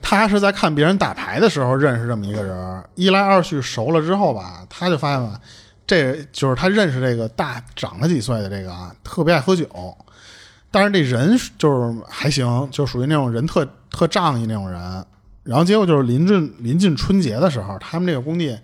[0.00, 5.40] 他是在看别人打牌的时候认识这么一个人，一来二去熟了之后吧，他就发现吧，
[5.86, 9.66] 这就是他认识这个大长了几岁的这个啊，特别爱喝酒，
[10.74, 15.06] 但是这人就是还行，就属于那种人特特仗义那种人。
[15.44, 18.58] 然后结果就是临近临近春节的时候，他们这个工地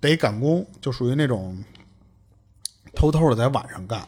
[0.00, 1.62] 得赶工，就属于那种
[2.94, 4.00] 偷偷的在晚上干。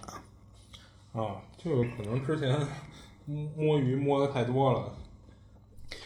[1.12, 2.58] 啊，就可能之前
[3.26, 4.84] 摸摸鱼摸的太多了，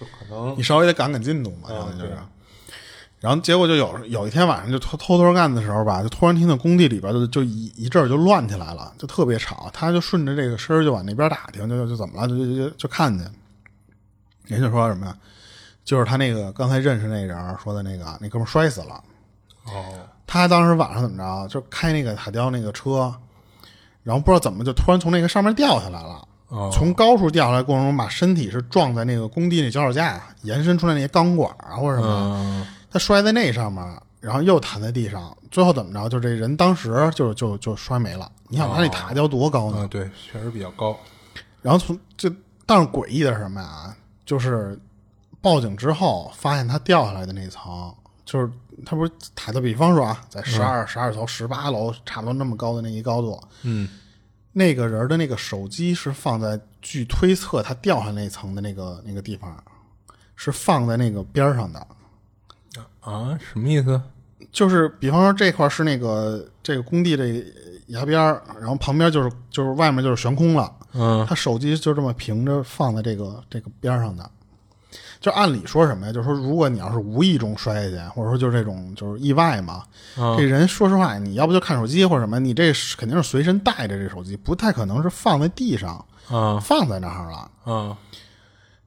[0.00, 2.18] 就可能你稍微得赶赶进度嘛，嗯相当于就是对。
[3.24, 9.70] 然后结果就有有一天晚上就偷偷偷干的时候吧，就突然听到工地里边就就一一阵儿就乱起来了，就特别吵。
[9.72, 13.26] 他就顺着这个声儿就往那边打听，就就就怎么了，就就就就看见。
[14.44, 15.16] 人就说什么呀？
[15.86, 19.02] 就是他那个刚才认识那人说的那个那哥们儿摔死了。
[19.64, 23.10] 哦，他当时晚上怎么着，就开那个塔吊那个车，
[24.02, 26.28] 然后不知道怎么就突然从那个上面掉下来了。
[26.48, 33.84] 哦从高处掉下来过程中，把身体是撞在那个工地那脚手架延伸出来那些钢管啊或者什么，嗯他摔在那上面，
[34.20, 36.08] 然后又弹在地上，最后怎么着？
[36.08, 38.30] 就这人当时就就就摔没了。
[38.46, 39.78] 你想他那塔吊多高呢？
[39.78, 40.96] 啊，对，确实比较高，
[41.60, 42.32] 然后从就
[42.64, 43.96] 但是诡异的是什么呀？
[44.24, 44.78] 就是
[45.40, 47.92] 报警之后发现他掉下来的那层，
[48.24, 48.48] 就是
[48.86, 53.88] 他不是塔的，比方说啊，在十二、十二层、十八楼，差不多那么高的那一高度，嗯
[54.52, 59.60] 那个人的那个手机是放在据推测他掉下那层的那个那个地方，
[60.36, 61.84] 是放在那个边上的。
[63.04, 64.00] 啊，什么意思？
[64.50, 67.44] 就是比方说这块是那个这个工地这
[67.88, 74.28] 崖边儿，然后旁边就是就是外面就是悬空了，嗯他手机就这么平着放在这个这个边上的。
[75.20, 76.12] 就按理说什么呀？
[76.12, 79.82] 就是说，如果你要是无意中摔下去，或者说就是这种就是意外嘛，
[80.16, 87.50] 啊这人说实话，你要不就看手机或者什么，你这肯定是随身带着这手机，不太可能是放在地上啊放在那儿了。
[87.64, 87.96] 啊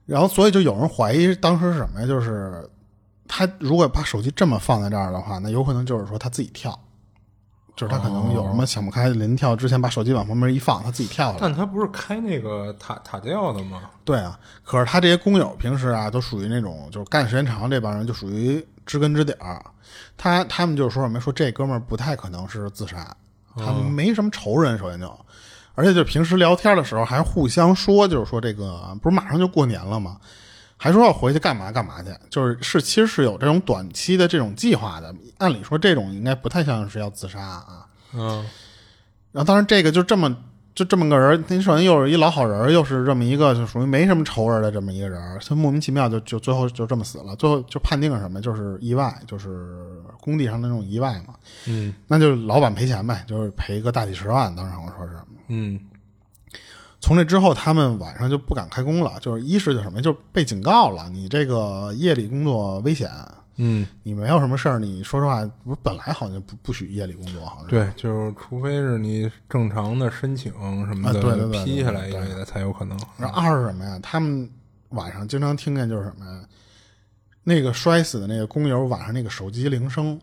[0.06, 2.08] 然后，所以就有人怀疑当时是什么呀？
[2.08, 2.70] 就是
[3.28, 6.78] 他如果把手机这么放在这儿的话，那有可能就是说他自己跳，
[7.76, 11.38] 就是他可能有什么想不开，临跳之前把手机往旁边一放，他自己跳了。
[11.40, 13.82] 但他不是开那个塔塔吊的吗？
[14.04, 19.64] 对啊，可是他这些工友平时啊，都属于那种就是干时间长这帮人，就属于知根知底儿。
[20.18, 21.20] 他他们就是说什么？
[21.20, 23.16] 说这哥们儿不太可能是自杀，
[23.56, 25.20] 他们没什么仇人，首先就，
[25.76, 30.18] 而且就平时聊天的时候还互相说，就是说这个不是马上就过年了吗？
[30.78, 35.14] 还说要回去干嘛干嘛去，就是是其实是有这种短期的这种计划的。
[35.40, 37.86] 按理说这种应该不太像是要自杀啊。
[38.14, 38.46] 嗯
[39.34, 40.36] 然后当然这个就这么
[40.74, 48.40] 就这么个人，您首先又是一老好人，又是这么一个就属于没什么仇人的这么一个人，他莫名其妙就就最后就这么死了，最后就判定是什么？
[48.40, 49.76] 就是意外，就是
[50.22, 51.34] 工地上的那种意外嘛。
[51.66, 55.16] 嗯那就老板赔钱呗，就是赔个大几十万，当时我说是。
[55.48, 55.80] 嗯
[57.08, 63.10] 从那之后，他们晚上就不敢开工了，就是一是就什么，就被警告了，你这个夜里工作危险，
[63.56, 67.68] 嗯，你没有什么事儿，你说实话，不是本来好像不不许夜里工作，好像。
[67.68, 70.52] 对，就是除非是你正常的申请
[70.86, 73.00] 什么的，啊对对对批下来一对类的才有可能。
[73.18, 73.98] 然后二是什么呀？
[74.04, 74.50] 他们
[74.90, 76.42] 晚上经常听见就是什么呀？
[77.46, 80.20] 那个摔死的那个工友晚上那个手机铃声，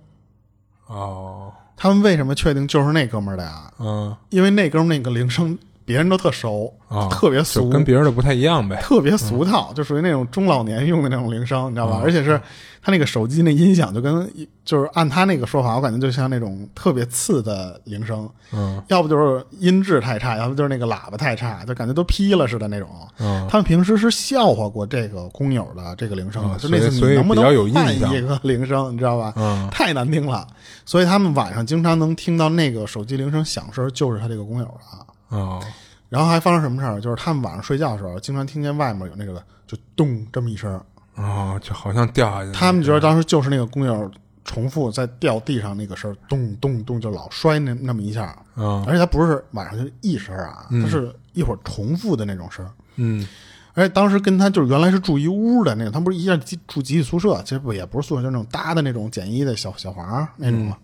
[0.87, 3.73] 哦，他们为什么确定就是那哥们儿的呀？
[3.79, 8.81] 嗯因为那哥们儿那个铃声别人都特熟，啊，特别俗，跟别人的不太一样呗。
[8.83, 12.01] 特别俗套，就属于那种中老年用的那种铃声，你知道吧？
[12.03, 12.41] 而且是
[12.83, 14.31] 他那个手机那音响就跟
[14.65, 22.89] 就是按他那个说法，我感觉就像那种特别次的铃声，嗯要不就是音质太差，要不就是那个喇叭太差，就感觉都劈了似的那种。
[23.19, 29.33] 嗯他们平时是笑话过这个工友的这个铃声就那次你能不能比较有印换象一个铃声，你知道吧？
[29.37, 30.47] 嗯太难听了，
[30.87, 35.07] 所以他们晚上经常能听到那个手机铃声响声，就是他这个工友的。
[35.29, 35.63] 哦
[36.09, 37.01] 然后还发生什么事儿？
[37.01, 40.81] 就是他们晚上睡觉的时候，经常听见外面有那个就咚这么一声，
[41.17, 42.53] 哦，就好像掉下去。
[42.53, 44.09] 他们觉得当时就是那个工友
[44.45, 52.65] 重复在掉地上那个声儿，咚咚咚就老摔那那么一下，嗯而且他不是晚上就一声啊，他是一会儿重复的那种声。
[52.97, 53.27] 嗯
[53.73, 60.77] 而且当时跟他就是原来是住一屋的那个，他不是一下集住集体宿舍，其实不也不是宿舍，就是那种搭的那种简易的小小房那种嘛。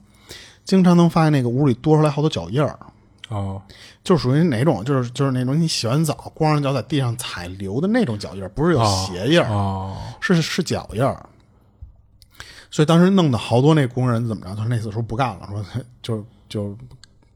[0.64, 2.76] 经常能发现那个屋里多出来好多脚印儿，
[3.30, 3.60] 哦
[4.04, 9.40] 就属于哪种，就是就是那种你洗完澡光着脚在地上踩留的那种脚印儿，不是有鞋印
[10.20, 11.24] 是是脚印儿。
[12.70, 15.64] 所以当时弄得好多那工人怎么着，他那次说不干了，说
[16.02, 16.76] 就就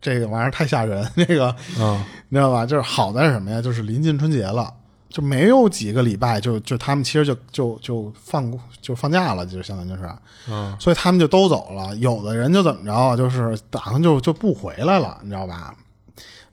[0.00, 2.64] 这个玩意儿太吓人， 这个嗯你知道吧？
[2.66, 3.60] 就是好在是什么呀？
[3.62, 4.72] 就是临近春节了，
[5.14, 10.10] 就没有几个礼拜，就就他们其实就就就放就放假了，就相当于就是，
[10.50, 11.94] 嗯所以他们就都走了。
[11.98, 15.72] 有的人就怎么着，就是打算就就不回来了，你知道吧？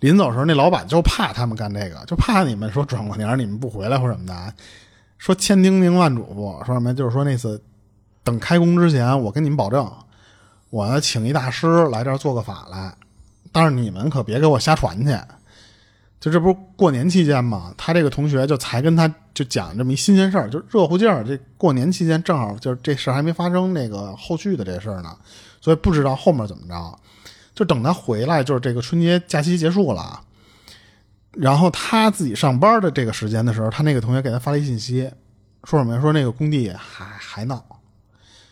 [0.01, 4.53] 临走的时候，那老板就怕他们干这个，就怕你们说转过年你们不回来或者什么的，
[5.18, 6.93] 说千叮咛万嘱咐，说什么？
[6.93, 7.59] 就是说那次
[8.24, 9.91] 等开工之前，我跟你们保证，
[10.70, 12.93] 我呢请一大师来这儿做个法来，
[13.51, 15.18] 但是你们可别给我瞎传去。
[16.22, 21.24] 就这不过年期间嘛，他这个同学就才跟他就讲这么一新鲜事儿，就热乎劲儿。
[21.24, 25.17] 这过年期间正好就是这事儿还没发生，那个后续的这事儿呢，
[25.59, 26.99] 所以不知道后面怎么着。
[27.55, 30.22] 就等他回来，就是这个春节假期结束了，
[31.32, 35.11] 然后他自己上班的这个时间的时候，他那个同学给他发了一信息，
[35.63, 35.99] 说什么呀？
[35.99, 37.63] 说那个工地还还闹，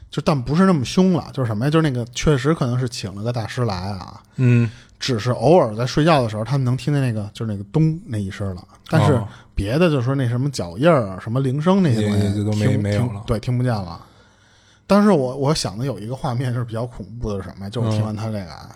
[0.09, 1.71] 就但不是那么凶了，就是什么呀？
[1.71, 4.69] 就是那个确实可能是请了个大师来啊，嗯
[4.99, 13.99] 只是偶尔在睡觉的时候，他们能听见那个就是那个咚那一声了，但是哦别的就是说那什么脚印儿啊、什么铃声那些东西就都没听没有了对，听不见了。
[14.87, 17.69] 当时我我想的有一个画面就是比较恐怖的是什么呀？
[17.69, 18.69] 就是听完他这个啊，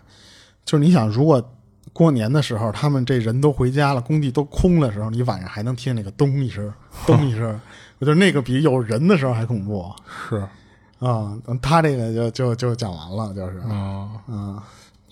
[0.65, 1.43] 就是你想如果
[1.91, 6.71] 过年的时候他们这人都回家了，工地都空的时候，你晚上还能听见那个咚一声、
[7.07, 7.59] 咚一声，
[7.99, 9.91] 我觉得那个比有人的时候还恐怖
[10.29, 10.37] 是
[10.99, 11.37] 啊！
[11.61, 14.59] 他这个就就就讲完了，就是啊，嗯。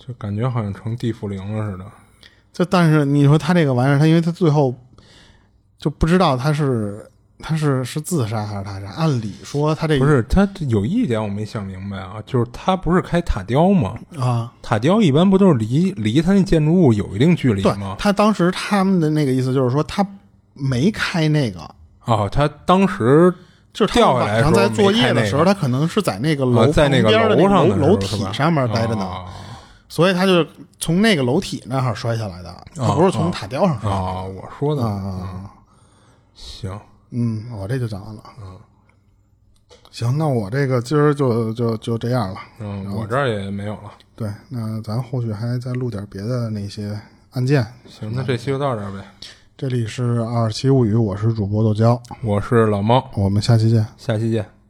[0.04, 1.84] 就感觉好像成地缚灵了似的。
[2.52, 4.74] 就但是你说他这个玩意儿，他因为他最后
[5.78, 7.08] 就不知道他是
[7.38, 8.90] 他是是自杀还是他杀。
[8.96, 13.94] 按理说他这不是他有一点我没想明白啊，就是他不是开塔吊吗？
[14.18, 17.96] 啊，塔吊一般不都是离离他那建筑物有一定距离吗？
[17.98, 20.06] 他当时他们的那个意思就是说他
[20.52, 21.60] 没开那个，
[22.04, 23.32] 哦，他当时
[23.72, 29.24] 就是他掉下来晚上在作业的时候，他可能是在那个楼啊在那个楼上的楼楼体上面待着呢，哦
[29.92, 30.42] 所以他就
[30.78, 33.94] 从那个楼体那儿摔下来的，他不是从塔吊上摔的。
[33.94, 35.20] 啊，我说的！
[36.34, 38.22] 行，嗯，我这就讲完了。
[38.40, 38.58] 嗯
[39.90, 42.40] 行，那我这个今儿就就就这样了。
[42.58, 43.92] 嗯，我这儿也没有了。
[44.16, 46.98] 对，那咱后续还再录点别的那些
[47.32, 47.62] 案件。
[47.86, 49.04] 行，那这期就到这儿呗。
[49.58, 53.86] 这里是二七物语，我是主播豆椒，我是老猫，我们下期见。
[53.98, 54.61] 下期见。